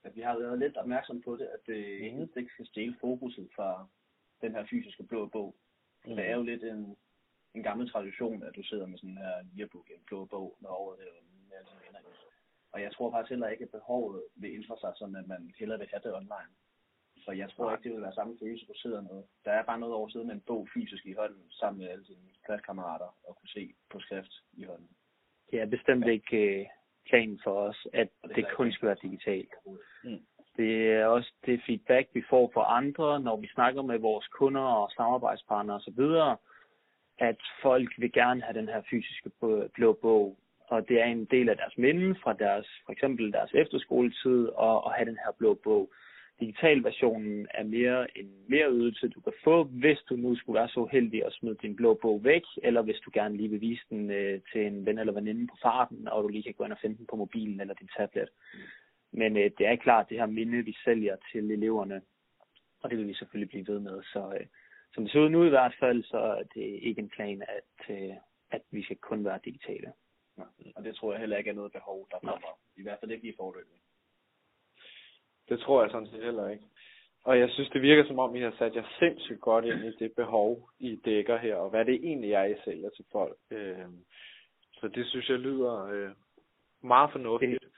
at 0.04 0.16
vi 0.16 0.20
har 0.20 0.38
været 0.38 0.58
lidt 0.58 0.76
opmærksom 0.76 1.23
på 1.23 1.37
det, 1.37 1.46
at 1.56 1.61
det 1.66 1.80
mm. 2.14 2.28
ikke 2.37 2.52
skal 2.52 2.66
stjæle 2.66 2.96
fokuset 3.00 3.49
fra 3.56 3.87
den 4.40 4.52
her 4.52 4.66
fysiske 4.70 5.02
blå 5.02 5.26
bog. 5.26 5.54
Mm. 6.06 6.16
Det 6.16 6.25
er 6.30 6.37
jo 6.37 6.42
lidt 6.42 6.64
en, 6.64 6.96
en 7.54 7.62
gammel 7.62 7.90
tradition, 7.90 8.42
at 8.42 8.56
du 8.56 8.62
sidder 8.62 8.87
med 8.87 8.99
sådan 8.99 9.11
en 9.11 9.18
her 9.18 9.44
yearbook, 9.58 9.90
en 9.90 10.04
blå 10.06 10.25
bog, 10.25 10.56
når 10.61 10.70
året 10.70 11.00
er 11.00 11.12
med 11.49 11.56
alle 11.58 11.70
venner 11.87 12.00
Og 12.73 12.82
jeg 12.82 12.92
tror 12.92 13.11
faktisk 13.11 13.30
heller 13.30 13.49
ikke, 13.49 13.64
at 13.64 13.70
behovet 13.70 14.23
vil 14.35 14.54
ændre 14.54 14.76
sig, 14.80 14.92
sådan 14.96 15.16
at 15.16 15.26
man 15.26 15.54
hellere 15.58 15.78
vil 15.78 15.88
have 15.92 16.02
det 16.04 16.14
online. 16.14 16.52
Så 17.26 17.33
jeg 17.33 17.50
tror 17.50 17.73
ikke, 17.73 17.85
det 17.85 17.92
vil 17.92 18.02
være 18.02 18.14
samme 18.14 18.37
følelse, 18.42 18.66
du 18.66 18.73
sidder 18.75 19.00
med. 19.00 19.23
Der 19.45 19.50
er 19.50 19.62
bare 19.62 19.78
noget 19.78 19.95
over 19.95 20.09
siden 20.09 20.26
med 20.26 20.35
en 20.35 20.45
bog 20.47 20.68
fysisk 20.75 21.06
i 21.06 21.12
hånden, 21.12 21.50
sammen 21.50 21.78
med 21.78 21.88
alle 21.88 22.06
sine 22.06 22.28
klasskammerater, 22.45 23.11
og 23.26 23.37
kunne 23.37 23.49
se 23.49 23.75
på 23.90 24.00
skrift 24.00 24.35
i 24.52 24.64
hånden. 24.64 24.88
Det 25.50 25.61
er 25.61 25.66
bestemt 25.66 26.06
ja. 26.06 26.11
ikke 26.11 26.61
uh, 26.61 26.66
planen 27.09 27.40
for 27.45 27.61
os, 27.68 27.87
at 27.92 28.09
det, 28.23 28.37
det 28.37 28.47
kun 28.54 28.73
skal 28.73 28.87
være 28.87 29.02
digitalt. 29.02 29.54
Mm. 30.04 30.26
Det 30.56 30.92
er 30.92 31.06
også 31.06 31.33
det 31.47 31.62
feedback, 31.66 32.09
vi 32.14 32.23
får 32.30 32.50
fra 32.54 32.76
andre, 32.76 33.21
når 33.21 33.37
vi 33.37 33.49
snakker 33.54 33.83
med 33.83 33.99
vores 33.99 34.26
kunder 34.26 34.61
og 34.61 34.90
samarbejdspartnere 34.90 35.76
osv., 35.76 36.00
at 37.18 37.40
folk 37.62 37.90
vil 37.99 38.12
gerne 38.12 38.42
have 38.42 38.59
den 38.59 38.68
her 38.68 38.83
fysiske 38.90 39.30
blå 39.75 39.92
bog, 39.92 40.38
og 40.66 40.88
det 40.88 41.00
er 41.00 41.04
en 41.04 41.25
del 41.25 41.49
af 41.49 41.56
deres 41.56 41.78
minde 41.78 42.16
fra 42.23 42.33
deres, 42.33 42.68
for 42.85 42.92
eksempel 42.92 43.33
deres 43.33 43.50
efterskoletid, 43.54 44.49
og 44.49 44.87
at 44.87 44.97
have 44.97 45.09
den 45.11 45.18
her 45.25 45.33
blå 45.38 45.54
bog 45.54 45.92
digitalversionen 46.40 47.47
er 47.50 47.64
mere 47.64 48.19
en 48.19 48.31
mere 48.49 48.71
ydelse, 48.73 49.09
du 49.09 49.21
kan 49.21 49.33
få, 49.45 49.64
hvis 49.64 49.99
du 50.09 50.16
nu 50.16 50.37
skulle 50.37 50.59
være 50.59 50.69
så 50.69 50.88
heldig 50.93 51.26
at 51.26 51.33
smide 51.33 51.57
din 51.62 51.76
blå 51.76 51.95
bog 51.95 52.25
væk, 52.25 52.43
eller 52.62 52.83
hvis 52.83 53.00
du 53.05 53.11
gerne 53.14 53.37
lige 53.37 53.50
vil 53.50 53.61
vise 53.61 53.83
den 53.90 54.11
øh, 54.11 54.40
til 54.52 54.66
en 54.66 54.87
ven 54.87 54.99
eller 54.99 55.12
veninde 55.12 55.47
på 55.47 55.57
farten, 55.62 56.09
og 56.09 56.23
du 56.23 56.28
lige 56.28 56.43
kan 56.43 56.55
gå 56.55 56.64
ind 56.64 56.73
og 56.73 56.78
finde 56.83 56.97
den 56.97 57.07
på 57.07 57.16
mobilen 57.16 57.61
eller 57.61 57.75
din 57.75 57.90
tablet. 57.97 58.28
Men 59.12 59.37
øh, 59.37 59.50
det 59.59 59.66
er 59.66 59.76
klart 59.76 60.09
det 60.09 60.19
her 60.19 60.26
minde, 60.26 60.64
vi 60.64 60.76
sælger 60.85 61.16
til 61.33 61.50
eleverne, 61.50 62.02
og 62.83 62.90
det 62.90 62.99
vil 62.99 63.09
vi 63.09 63.14
selvfølgelig 63.14 63.49
blive 63.49 63.69
ved 63.69 63.81
med. 63.81 64.02
Så 64.02 64.37
øh, 64.40 64.47
som 64.95 65.05
det 65.05 65.12
ser 65.12 65.21
ud 65.21 65.28
nu 65.28 65.45
i 65.45 65.49
hvert 65.49 65.75
fald, 65.81 66.05
så 66.05 66.19
er 66.19 66.43
det 66.43 66.66
ikke 66.83 67.00
en 67.00 67.09
plan, 67.09 67.43
at, 67.49 67.97
øh, 67.97 68.14
at 68.50 68.62
vi 68.71 68.83
skal 68.83 68.97
kun 68.97 69.25
være 69.25 69.40
digitale. 69.45 69.93
Ja, 70.38 70.43
og 70.76 70.85
det 70.85 70.97
tror 70.97 71.12
jeg 71.12 71.21
heller 71.21 71.37
ikke 71.37 71.50
er 71.50 71.55
noget 71.55 71.73
behov, 71.73 72.09
der 72.11 72.19
kommer. 72.19 72.59
I 72.76 72.83
hvert 72.83 72.99
fald 73.00 73.11
ikke 73.11 73.28
i 73.28 73.37
forløbet. 73.37 73.78
Det 75.49 75.61
tror 75.61 75.83
jeg 75.83 75.91
sådan 75.91 76.09
set 76.09 76.25
heller 76.25 76.49
ikke. 76.49 76.65
Og 77.25 77.38
jeg 77.38 77.50
synes, 77.50 77.71
det 77.71 77.83
virker 77.83 78.07
som 78.07 78.19
om, 78.19 78.37
I 78.37 78.41
har 78.41 78.55
sat 78.59 78.76
jer 78.76 78.85
sindssygt 78.99 79.41
godt 79.41 79.65
ind 79.65 79.85
i 79.85 80.05
det 80.05 80.12
behov, 80.17 80.71
I 80.79 81.00
dækker 81.05 81.37
her, 81.38 81.57
og 81.57 81.71
hvad 81.71 81.85
det 81.85 81.95
egentlig 81.95 82.33
er, 82.33 82.45
I 82.45 82.55
sælger 82.65 82.91
til 82.91 83.05
folk. 83.12 83.37
Øh, 83.50 83.88
så 84.73 84.88
det 84.88 85.07
synes 85.07 85.29
jeg 85.29 85.38
lyder, 85.38 85.87
øh, 85.87 86.11
meget 86.83 87.12
fornuftigt. 87.12 87.61
Det, 87.62 87.71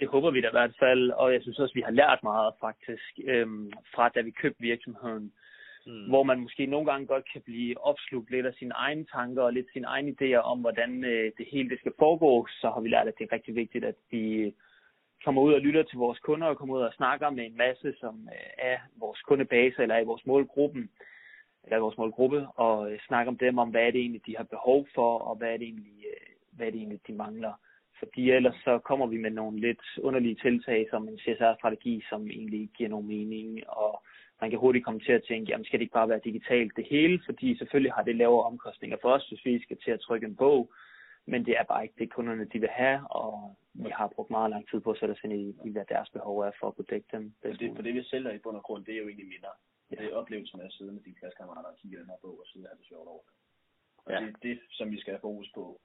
det 0.00 0.08
håber 0.08 0.30
vi 0.30 0.40
da 0.40 0.48
i 0.48 0.58
hvert 0.58 0.76
fald, 0.78 1.10
og 1.10 1.32
jeg 1.32 1.42
synes 1.42 1.58
også, 1.58 1.74
vi 1.74 1.80
har 1.80 1.90
lært 1.90 2.22
meget 2.22 2.54
faktisk 2.60 3.12
øhm, 3.24 3.72
fra 3.94 4.08
da 4.08 4.20
vi 4.20 4.30
købte 4.30 4.60
virksomheden. 4.60 5.32
Mm. 5.86 6.08
Hvor 6.08 6.22
man 6.22 6.40
måske 6.40 6.66
nogle 6.66 6.90
gange 6.90 7.06
godt 7.06 7.24
kan 7.32 7.42
blive 7.42 7.80
opslugt 7.80 8.30
lidt 8.30 8.46
af 8.46 8.54
sine 8.54 8.74
egne 8.74 9.04
tanker 9.04 9.42
og 9.42 9.52
lidt 9.52 9.66
sine 9.72 9.86
egne 9.86 10.14
idéer 10.20 10.42
om, 10.52 10.60
hvordan 10.60 11.04
øh, 11.04 11.32
det 11.38 11.46
hele 11.52 11.70
det 11.70 11.78
skal 11.78 11.92
foregå, 11.98 12.46
så 12.60 12.70
har 12.70 12.80
vi 12.80 12.88
lært, 12.88 13.08
at 13.08 13.14
det 13.18 13.24
er 13.24 13.32
rigtig 13.32 13.54
vigtigt, 13.54 13.84
at 13.84 13.94
vi 14.10 14.54
kommer 15.24 15.42
ud 15.42 15.52
og 15.52 15.60
lytter 15.60 15.82
til 15.82 15.98
vores 15.98 16.18
kunder 16.18 16.46
og 16.46 16.56
kommer 16.56 16.74
ud 16.76 16.82
og 16.82 16.92
snakker 16.92 17.30
med 17.30 17.46
en 17.46 17.56
masse, 17.56 17.94
som 18.00 18.28
øh, 18.32 18.50
er 18.58 18.78
vores 18.96 19.20
kundebase 19.20 19.82
eller 19.82 19.94
er 19.94 20.00
i 20.00 20.10
vores 20.12 20.26
målgruppen, 20.26 20.90
eller 21.64 21.78
vores 21.78 21.98
målgruppe, 21.98 22.46
og 22.48 22.92
øh, 22.92 22.98
snakke 23.08 23.28
om 23.28 23.38
dem, 23.38 23.58
om 23.58 23.70
hvad 23.70 23.82
er 23.82 23.90
det 23.90 24.00
egentlig, 24.00 24.26
de 24.26 24.36
har 24.36 24.44
behov 24.44 24.86
for, 24.94 25.18
og 25.18 25.36
hvad 25.36 25.48
er 25.52 25.56
det 25.56 25.66
egentlig, 25.66 26.04
øh, 26.12 26.26
hvad 26.52 26.66
er 26.66 26.70
det 26.70 26.78
egentlig 26.78 27.00
de 27.06 27.12
mangler. 27.12 27.52
Fordi 27.98 28.30
ellers 28.30 28.54
så 28.64 28.78
kommer 28.78 29.06
vi 29.06 29.16
med 29.16 29.30
nogle 29.30 29.60
lidt 29.60 29.82
underlige 30.00 30.34
tiltag, 30.34 30.86
som 30.90 31.08
en 31.08 31.18
CSR-strategi, 31.18 32.02
som 32.08 32.26
egentlig 32.26 32.60
ikke 32.60 32.74
giver 32.74 32.90
nogen 32.90 33.06
mening, 33.06 33.68
og 33.68 34.02
man 34.40 34.50
kan 34.50 34.58
hurtigt 34.58 34.84
komme 34.84 35.00
til 35.00 35.12
at 35.12 35.24
tænke, 35.28 35.50
jamen 35.50 35.64
skal 35.64 35.78
det 35.78 35.82
ikke 35.82 36.00
bare 36.00 36.08
være 36.08 36.20
digitalt 36.24 36.76
det 36.76 36.86
hele, 36.90 37.20
fordi 37.24 37.56
selvfølgelig 37.58 37.92
har 37.92 38.02
det 38.02 38.16
lavere 38.16 38.46
omkostninger 38.46 38.96
for 39.02 39.10
os, 39.12 39.28
hvis 39.28 39.44
vi 39.44 39.62
skal 39.62 39.76
til 39.84 39.90
at 39.90 40.00
trykke 40.00 40.26
en 40.26 40.36
bog, 40.36 40.72
men 41.26 41.46
det 41.46 41.54
er 41.58 41.64
bare 41.64 41.82
ikke 41.82 41.94
det, 41.98 42.12
kunderne 42.12 42.44
de 42.44 42.58
vil 42.60 42.68
have, 42.68 43.10
og 43.10 43.56
vi 43.74 43.90
har 43.90 44.08
brugt 44.08 44.30
meget 44.30 44.50
lang 44.50 44.68
tid 44.68 44.80
på 44.80 44.90
at 44.90 44.98
sætte 44.98 45.12
os 45.12 45.24
ind 45.24 45.32
i, 45.32 45.56
i 45.64 45.70
hvad 45.70 45.84
deres 45.88 46.10
behov 46.10 46.38
er 46.38 46.50
for 46.60 46.68
at 46.68 46.76
kunne 46.76 46.90
dække 46.90 47.08
dem. 47.12 47.34
For 47.42 47.48
det, 47.48 47.72
for 47.76 47.82
det 47.82 47.94
vi 47.94 48.02
sælger 48.04 48.32
i 48.32 48.38
bund 48.38 48.56
og 48.56 48.62
grund, 48.62 48.84
det 48.84 48.94
er 48.94 48.98
jo 48.98 49.08
egentlig 49.08 49.28
minder. 49.28 49.54
Ja. 49.90 49.96
Det 49.96 50.12
er 50.12 50.16
oplevelsen 50.16 50.60
af 50.60 50.66
at 50.66 50.72
sidde 50.72 50.92
med 50.92 51.02
dine 51.02 51.14
klassekammerater 51.14 51.68
og 51.68 51.76
kigge 51.76 51.98
den 51.98 52.06
her 52.06 52.16
bog 52.22 52.38
og 52.40 52.46
sidde 52.46 52.64
og 52.66 52.70
have 52.70 52.78
det 52.78 52.86
sjovt 52.86 53.08
over 53.08 53.22
det. 53.22 53.34
Og 54.04 54.12
ja. 54.12 54.20
det 54.20 54.28
er 54.28 54.38
det, 54.42 54.60
som 54.70 54.90
vi 54.90 55.00
skal 55.00 55.12
have 55.12 55.20
fokus 55.20 55.50
på 55.54 55.80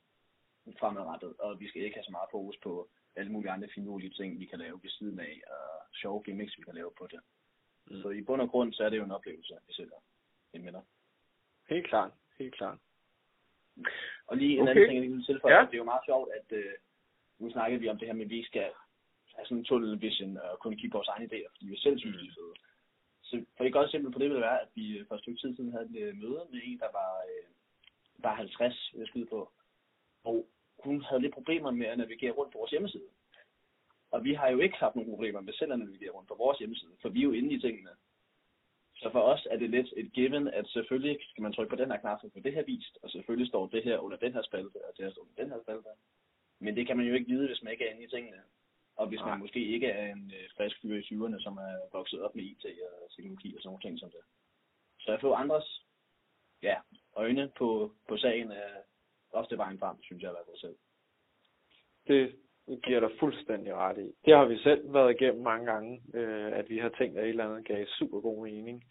fremadrettet, 0.80 1.34
og 1.40 1.60
vi 1.60 1.68
skal 1.68 1.82
ikke 1.82 1.96
have 1.96 2.04
så 2.04 2.12
meget 2.12 2.30
fokus 2.32 2.58
på 2.64 2.90
alle 3.16 3.32
mulige 3.32 3.52
andre 3.52 3.68
finurlige 3.76 4.10
ting, 4.10 4.40
vi 4.40 4.46
kan 4.46 4.60
lave 4.60 4.80
ved 4.84 4.90
siden 4.90 5.20
af, 5.20 5.42
og 5.48 5.96
sjove 5.96 6.24
gimmicks, 6.24 6.58
vi 6.58 6.64
kan 6.64 6.76
lave 6.76 6.92
på 6.98 7.08
det. 7.12 7.20
Mm. 7.88 8.02
Så 8.02 8.10
i 8.10 8.22
bund 8.22 8.42
og 8.42 8.50
grund, 8.50 8.74
så 8.74 8.84
er 8.84 8.90
det 8.90 8.98
jo 8.98 9.04
en 9.04 9.12
oplevelse, 9.12 9.54
vi 9.68 9.74
sælger 9.74 10.00
en 10.54 10.64
minder. 10.64 10.82
Helt 11.70 11.88
klart, 11.88 12.12
helt 12.40 12.56
klart. 12.56 12.78
Og 14.28 14.38
lige 14.38 14.54
en 14.54 14.62
okay. 14.62 14.70
anden 14.70 14.90
ting, 14.90 15.04
jeg 15.04 15.12
vil 15.12 15.26
tilføje, 15.26 15.56
ja. 15.56 15.62
det 15.66 15.74
er 15.74 15.84
jo 15.84 15.92
meget 15.94 16.06
sjovt, 16.06 16.30
at 16.40 16.48
uh, 16.60 16.74
nu 17.40 17.52
snakkede 17.52 17.82
vi 17.82 17.90
om 17.90 17.98
det 17.98 18.08
her 18.08 18.14
med, 18.14 18.26
at 18.26 18.30
vi 18.30 18.44
skal 18.44 18.68
have 19.36 19.46
sådan 19.46 19.58
en 19.58 19.64
tunnel 19.64 20.02
vision 20.02 20.38
og 20.38 20.60
kunne 20.60 20.76
kigge 20.76 20.94
på 20.94 20.98
vores 20.98 21.08
egne 21.08 21.26
idéer, 21.26 21.50
fordi 21.52 21.66
vi 21.68 21.78
selv 21.78 22.00
synes, 22.00 22.18
det 22.18 22.28
er 22.28 22.38
fede. 22.40 22.54
Så 23.22 23.46
for 23.58 23.64
et 23.64 23.74
godt 23.74 23.86
eksempel 23.86 24.12
på 24.12 24.20
det 24.20 24.30
vil 24.30 24.42
være, 24.42 24.62
at 24.62 24.70
vi 24.76 25.06
for 25.08 25.16
et 25.16 25.22
stykke 25.22 25.42
tid 25.42 25.56
siden 25.56 25.72
havde 25.72 25.86
et 25.86 26.14
uh, 26.14 26.18
møde 26.22 26.42
med 26.52 26.60
en, 26.64 26.80
der 26.80 26.92
var, 27.00 27.12
uh, 27.32 28.24
var 28.24 28.34
50, 28.36 28.92
vil 28.94 29.00
jeg 29.00 29.08
skyde 29.08 29.26
på. 29.26 29.52
Og 30.24 30.48
hun 30.80 31.02
havde 31.02 31.22
lidt 31.22 31.34
problemer 31.34 31.72
med 31.72 31.86
at 31.86 31.98
navigere 31.98 32.32
rundt 32.32 32.52
på 32.54 32.58
vores 32.58 32.72
hjemmeside. 32.72 33.10
Og 34.12 34.24
vi 34.24 34.34
har 34.34 34.50
jo 34.50 34.60
ikke 34.60 34.78
haft 34.78 34.96
nogen 34.96 35.12
problemer 35.12 35.42
med 35.42 35.54
selv 35.54 35.74
at 35.74 35.80
navigere 35.80 36.12
rundt 36.12 36.28
på 36.28 36.36
vores 36.36 36.58
hjemmeside, 36.58 36.92
for 37.02 37.10
vi 37.10 37.20
er 37.20 37.24
jo 37.24 37.32
inde 37.32 37.54
i 37.54 37.60
tingene. 37.60 37.90
Så 39.02 39.10
for 39.12 39.22
os 39.22 39.48
er 39.52 39.58
det 39.58 39.70
lidt 39.70 39.94
et 39.98 40.14
given, 40.14 40.48
at 40.48 40.68
selvfølgelig 40.68 41.18
skal 41.30 41.42
man 41.42 41.54
trykke 41.54 41.70
på 41.70 41.76
den 41.76 41.92
her 41.92 41.98
knap 41.98 42.20
for 42.22 42.40
det 42.40 42.54
her 42.54 42.64
vist, 42.64 42.98
og 43.04 43.10
selvfølgelig 43.10 43.48
står 43.48 43.68
det 43.68 43.84
her 43.84 43.98
under 43.98 44.18
den 44.18 44.34
her 44.34 44.42
spalte, 44.42 44.78
og 44.88 44.94
det 44.98 45.06
her 45.06 45.12
står 45.12 45.22
under 45.22 45.44
den 45.44 45.52
her 45.52 45.62
spalte. 45.62 45.90
Men 46.60 46.76
det 46.76 46.88
kan 46.88 46.98
man 46.98 47.06
jo 47.06 47.14
ikke 47.14 47.32
vide, 47.32 47.48
hvis 47.48 47.64
man 47.64 47.72
ikke 47.72 47.88
er 47.88 47.92
inde 47.92 48.04
i 48.04 48.08
tingene. 48.08 48.42
Og 48.96 49.08
hvis 49.08 49.20
man 49.20 49.40
måske 49.40 49.66
ikke 49.66 49.88
er 49.88 50.12
en 50.14 50.32
øh, 50.36 50.50
frisk 50.58 50.82
fyr 50.82 50.96
i 50.96 51.02
20'erne, 51.02 51.44
som 51.44 51.58
er 51.58 51.76
vokset 51.92 52.22
op 52.22 52.36
med 52.36 52.44
IT 52.44 52.66
og 52.66 53.12
teknologi 53.16 53.56
og 53.56 53.62
sådan 53.62 53.68
nogle 53.70 53.82
ting 53.82 54.00
som 54.00 54.10
det. 54.10 54.20
Så 55.00 55.12
at 55.12 55.22
få 55.22 55.34
andres 55.34 55.84
ja, 56.64 56.76
øjne 57.16 57.52
på, 57.58 57.92
på 58.08 58.18
sagen 58.18 58.52
er 58.52 58.70
ofte 59.32 59.58
vejen 59.58 59.80
frem, 59.80 60.04
synes 60.04 60.24
jeg 60.24 60.32
i 60.32 60.36
hvert 60.36 60.46
fald 60.46 60.58
selv. 60.58 60.78
Det 62.08 62.36
giver 62.84 63.00
dig 63.00 63.10
fuldstændig 63.20 63.74
ret 63.76 63.98
i. 63.98 64.12
Det 64.26 64.38
har 64.38 64.46
vi 64.46 64.58
selv 64.58 64.94
været 64.94 65.12
igennem 65.12 65.44
mange 65.44 65.66
gange, 65.66 66.02
øh, 66.14 66.52
at 66.60 66.70
vi 66.70 66.78
har 66.78 66.90
tænkt, 66.90 67.18
at 67.18 67.24
et 67.24 67.30
eller 67.30 67.50
andet 67.50 67.68
gav 67.68 67.86
super 67.86 68.20
god 68.20 68.44
mening. 68.44 68.84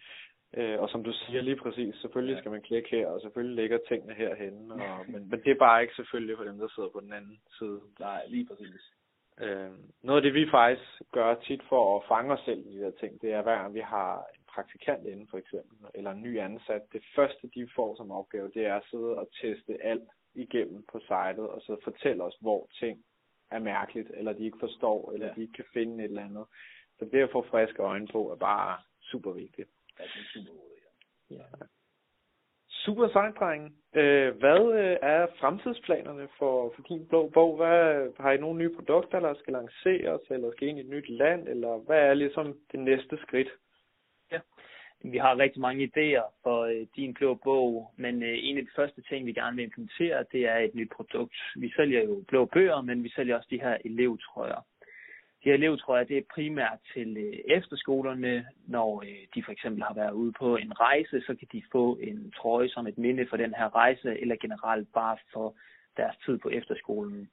Øh, 0.57 0.81
og 0.81 0.89
som 0.89 1.05
du 1.05 1.13
siger 1.13 1.43
lige 1.43 1.57
præcis, 1.57 1.95
selvfølgelig 1.95 2.39
skal 2.39 2.51
man 2.51 2.63
klikke 2.63 2.89
her, 2.91 3.07
og 3.07 3.21
selvfølgelig 3.21 3.57
ligger 3.57 3.79
tingene 3.89 4.15
herhenne. 4.15 4.75
Og, 4.75 5.05
men, 5.13 5.31
men 5.31 5.41
det 5.45 5.51
er 5.51 5.65
bare 5.67 5.83
ikke 5.83 5.95
selvfølgelig 5.95 6.37
for 6.37 6.45
dem, 6.45 6.59
der 6.59 6.69
sidder 6.69 6.89
på 6.89 7.01
den 7.01 7.13
anden 7.13 7.41
side. 7.59 7.81
Nej, 8.01 8.23
lige 8.29 8.47
præcis. 8.47 8.83
Øh, 9.41 9.71
noget 10.03 10.19
af 10.19 10.23
det, 10.23 10.35
vi 10.35 10.51
faktisk 10.51 11.03
gør 11.13 11.35
tit 11.35 11.63
for 11.69 11.97
at 11.97 12.05
fange 12.09 12.33
os 12.33 12.45
selv 12.45 12.61
i 12.67 12.73
de 12.73 12.85
her 12.85 12.91
ting, 13.01 13.23
det 13.23 13.33
er 13.33 13.43
hver 13.43 13.57
gang 13.57 13.75
vi 13.75 13.81
har 13.81 14.19
en 14.19 14.45
praktikant 14.55 15.07
inde 15.07 15.27
for 15.31 15.39
eksempel, 15.39 15.77
eller 15.95 16.11
en 16.11 16.23
ny 16.23 16.39
ansat, 16.39 16.83
det 16.93 17.03
første 17.17 17.51
de 17.55 17.69
får 17.77 17.97
som 17.97 18.11
opgave, 18.11 18.51
det 18.55 18.67
er 18.67 18.75
at 18.75 18.89
sidde 18.91 19.19
og 19.19 19.29
teste 19.41 19.73
alt 19.83 20.09
igennem 20.35 20.85
på 20.93 20.99
sitet, 20.99 21.39
og 21.39 21.61
så 21.61 21.77
fortælle 21.85 22.23
os, 22.25 22.37
hvor 22.41 22.69
ting 22.81 23.05
er 23.51 23.59
mærkeligt, 23.59 24.11
eller 24.15 24.33
de 24.33 24.45
ikke 24.45 24.59
forstår, 24.61 25.13
eller 25.13 25.27
ja. 25.27 25.33
de 25.35 25.41
ikke 25.41 25.53
kan 25.53 25.65
finde 25.73 26.05
et 26.05 26.09
eller 26.09 26.25
andet. 26.25 26.47
Så 26.99 27.05
det 27.05 27.23
at 27.23 27.31
få 27.33 27.47
friske 27.51 27.83
øjne 27.83 28.07
på 28.13 28.31
er 28.33 28.37
bare 28.37 28.79
super 29.01 29.33
vigtigt. 29.33 29.69
Ja, 29.99 30.05
det 30.05 30.21
er 30.21 30.29
super 30.35 30.53
ja. 31.31 31.37
ja. 31.37 31.67
Super 32.69 33.09
sejt, 33.09 33.35
drenge. 33.39 33.73
Øh, 33.95 34.37
hvad 34.37 34.73
øh, 34.83 34.97
er 35.03 35.27
fremtidsplanerne 35.41 36.29
for, 36.39 36.73
for 36.75 36.83
din 36.83 37.07
blå 37.09 37.29
bog? 37.29 37.57
Hvad, 37.57 38.13
har 38.21 38.33
I 38.33 38.37
nogle 38.37 38.59
nye 38.59 38.75
produkter, 38.75 39.21
der 39.21 39.35
skal 39.35 39.53
lanceres, 39.53 40.21
eller 40.31 40.53
skal 40.53 40.69
ind 40.69 40.79
i 40.79 40.81
et 40.83 40.89
nyt 40.89 41.09
land, 41.09 41.49
eller 41.49 41.79
hvad 41.79 41.99
er 41.99 42.15
ligesom 42.15 42.57
det 42.73 42.81
næste 42.81 43.19
skridt? 43.23 43.49
Vi 45.05 45.19
har 45.19 45.39
rigtig 45.39 45.61
mange 45.61 45.85
idéer 45.85 46.33
for 46.43 46.61
øh, 46.65 46.87
din 46.97 47.15
blå 47.15 47.35
bog, 47.35 47.93
men 47.97 48.23
øh, 48.23 48.39
en 48.43 48.59
af 48.59 48.63
de 48.63 48.77
første 48.77 49.03
ting, 49.03 49.27
vi 49.27 49.33
gerne 49.33 49.57
vil 49.57 49.65
implementere, 49.65 50.25
det 50.33 50.49
er 50.49 50.57
et 50.57 50.75
nyt 50.75 50.91
produkt. 50.97 51.37
Vi 51.57 51.73
sælger 51.77 52.03
jo 52.03 52.25
blå 52.29 52.45
bøger, 52.45 52.81
men 52.81 53.05
vi 53.05 53.09
sælger 53.09 53.37
også 53.37 53.49
de 53.51 53.61
her 53.61 53.77
elevtrøjer. 53.85 54.61
De 55.45 55.49
her 55.51 55.55
elevtrøjer, 55.55 56.05
det 56.05 56.19
er 56.19 56.33
primært 56.35 56.79
til 56.95 57.17
øh, 57.17 57.57
efterskolerne. 57.57 58.47
Når 58.67 59.03
øh, 59.03 59.23
de 59.35 59.43
for 59.45 59.53
eksempel 59.53 59.83
har 59.83 59.95
været 59.95 60.13
ude 60.13 60.33
på 60.33 60.57
en 60.57 60.81
rejse, 60.81 61.21
så 61.21 61.35
kan 61.35 61.49
de 61.53 61.63
få 61.73 61.99
en 62.03 62.33
trøje 62.37 62.69
som 62.69 62.87
et 62.87 62.99
minde 62.99 63.27
for 63.31 63.37
den 63.37 63.55
her 63.55 63.75
rejse, 63.75 64.21
eller 64.21 64.37
generelt 64.37 64.89
bare 64.93 65.17
for 65.33 65.57
deres 65.97 66.17
tid 66.25 66.39
på 66.39 66.49
efterskolen. 66.49 67.29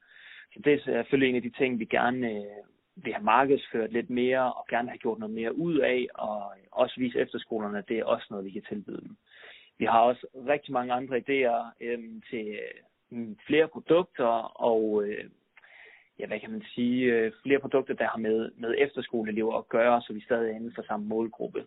Så 0.54 0.60
det 0.64 0.74
er 0.74 0.80
selvfølgelig 0.84 1.30
en 1.30 1.36
af 1.36 1.42
de 1.42 1.58
ting, 1.58 1.80
vi 1.80 1.86
gerne 1.86 2.32
øh, 2.32 2.64
vil 2.96 3.14
have 3.14 3.24
markedsført 3.24 3.92
lidt 3.92 4.10
mere 4.10 4.54
og 4.54 4.66
gerne 4.70 4.90
have 4.90 4.98
gjort 4.98 5.20
noget 5.20 5.36
mere 5.36 5.58
ud 5.58 5.78
af, 5.78 6.08
og 6.14 6.54
også 6.72 6.96
vise 6.98 7.20
efterskolerne, 7.20 7.78
at 7.78 7.90
det 7.90 8.00
er 8.00 8.06
også 8.06 8.28
noget, 8.30 8.46
vi 8.46 8.52
kan 8.52 8.66
tilbyde 8.70 9.02
dem. 9.02 9.18
Vi 9.78 9.86
har 9.86 10.00
også 10.00 10.28
rigtig 10.48 10.74
mange 10.74 10.94
andre 10.94 11.18
idéer 11.18 11.74
øhm, 11.82 12.22
til 12.30 12.60
øh, 13.12 13.28
flere 13.48 13.68
produkter, 13.68 14.34
og 14.70 15.04
øh, 15.06 15.30
ja, 16.20 16.28
hvad 16.28 16.40
kan 16.40 16.52
man 16.52 16.64
sige, 16.76 17.14
øh, 17.14 17.32
flere 17.44 17.60
produkter, 17.60 17.94
der 17.94 18.08
har 18.08 18.18
med, 18.18 18.52
med 18.58 18.76
efterskoleelever 18.78 19.58
at 19.58 19.70
gøre, 19.70 20.02
så 20.02 20.14
vi 20.14 20.22
stadig 20.22 20.52
er 20.52 20.56
inden 20.56 20.74
for 20.76 20.84
samme 20.88 21.06
målgruppe. 21.06 21.66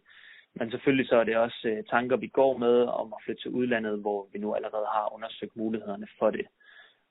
Men 0.54 0.70
selvfølgelig 0.70 1.08
så 1.08 1.16
er 1.16 1.24
det 1.24 1.36
også 1.36 1.68
øh, 1.68 1.84
tanker, 1.84 2.16
vi 2.16 2.26
går 2.26 2.56
med 2.58 2.82
om 2.82 3.12
at 3.12 3.22
flytte 3.24 3.42
til 3.42 3.50
udlandet, 3.50 4.00
hvor 4.00 4.28
vi 4.32 4.38
nu 4.38 4.54
allerede 4.54 4.86
har 4.86 5.14
undersøgt 5.14 5.56
mulighederne 5.56 6.06
for 6.18 6.30
det. 6.30 6.46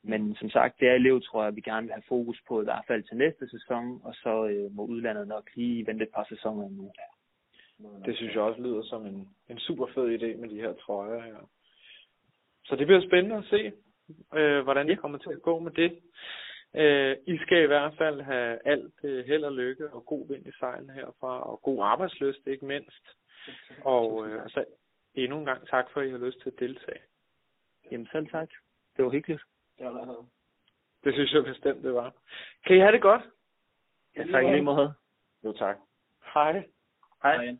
Men 0.07 0.35
som 0.35 0.49
sagt, 0.49 0.79
det 0.79 0.87
er 0.87 0.93
elev, 0.93 1.21
tror 1.21 1.43
jeg, 1.43 1.55
vi 1.55 1.61
gerne 1.61 1.85
vil 1.87 1.93
have 1.93 2.09
fokus 2.09 2.39
på, 2.47 2.61
i 2.61 2.63
hvert 2.63 2.85
fald 2.87 3.03
til 3.03 3.17
næste 3.17 3.49
sæson, 3.49 4.01
og 4.03 4.13
så 4.15 4.47
øh, 4.47 4.75
må 4.75 4.85
udlandet 4.85 5.27
nok 5.27 5.49
lige 5.55 5.87
vente 5.87 6.03
et 6.03 6.13
par 6.15 6.25
sæsoner 6.29 6.69
nu. 6.69 6.91
Det 8.05 8.15
synes 8.15 8.33
jeg 8.33 8.41
også 8.41 8.61
lyder 8.61 8.83
som 8.83 9.05
en, 9.05 9.29
en 9.49 9.59
super 9.59 9.87
fed 9.87 10.07
idé 10.19 10.37
med 10.41 10.49
de 10.49 10.61
her 10.61 10.73
trøjer 10.73 11.21
her. 11.21 11.49
Så 12.65 12.75
det 12.75 12.87
bliver 12.87 13.07
spændende 13.07 13.37
at 13.37 13.45
se, 13.45 13.71
øh, 14.35 14.63
hvordan 14.63 14.87
det 14.87 14.99
kommer 14.99 15.17
til 15.17 15.29
at 15.29 15.41
gå 15.41 15.59
med 15.59 15.71
det. 15.71 15.99
Øh, 16.75 17.17
I 17.27 17.37
skal 17.37 17.63
i 17.63 17.67
hvert 17.67 17.93
fald 17.97 18.21
have 18.21 18.59
alt 18.65 18.93
øh, 19.03 19.25
held 19.25 19.43
og 19.43 19.53
lykke 19.53 19.89
og 19.93 20.05
god 20.05 20.27
vind 20.27 20.47
i 20.47 20.51
sejlen 20.59 20.89
herfra, 20.89 21.51
og 21.51 21.61
god 21.61 21.83
arbejdsløst 21.83 22.47
ikke 22.47 22.65
mindst. 22.65 23.05
Og 23.81 24.27
øh, 24.27 24.43
altså, 24.43 24.65
endnu 25.15 25.39
en 25.39 25.45
gang 25.45 25.67
tak 25.67 25.91
for, 25.91 26.01
at 26.01 26.07
I 26.07 26.11
har 26.11 26.17
lyst 26.17 26.41
til 26.41 26.49
at 26.49 26.59
deltage. 26.59 27.01
Jamen 27.91 28.07
selv 28.11 28.27
tak. 28.27 28.49
Det 28.97 29.05
var 29.05 29.11
hyggeligt. 29.11 29.41
Det 29.77 29.85
var 29.85 30.25
Det 31.03 31.13
synes 31.13 31.33
jeg 31.33 31.43
bestemt, 31.43 31.83
det 31.83 31.93
var. 31.93 32.13
Kan 32.65 32.75
I 32.75 32.79
have 32.79 32.91
det 32.91 33.01
godt? 33.01 33.21
Ja, 34.15 34.23
tak 34.31 34.43
i 34.43 34.47
lige 34.49 34.61
måde. 34.61 34.93
Jo, 35.43 35.53
tak. 35.53 35.77
Hej. 36.33 36.51
Hej. 37.23 37.37
Hej. 37.37 37.57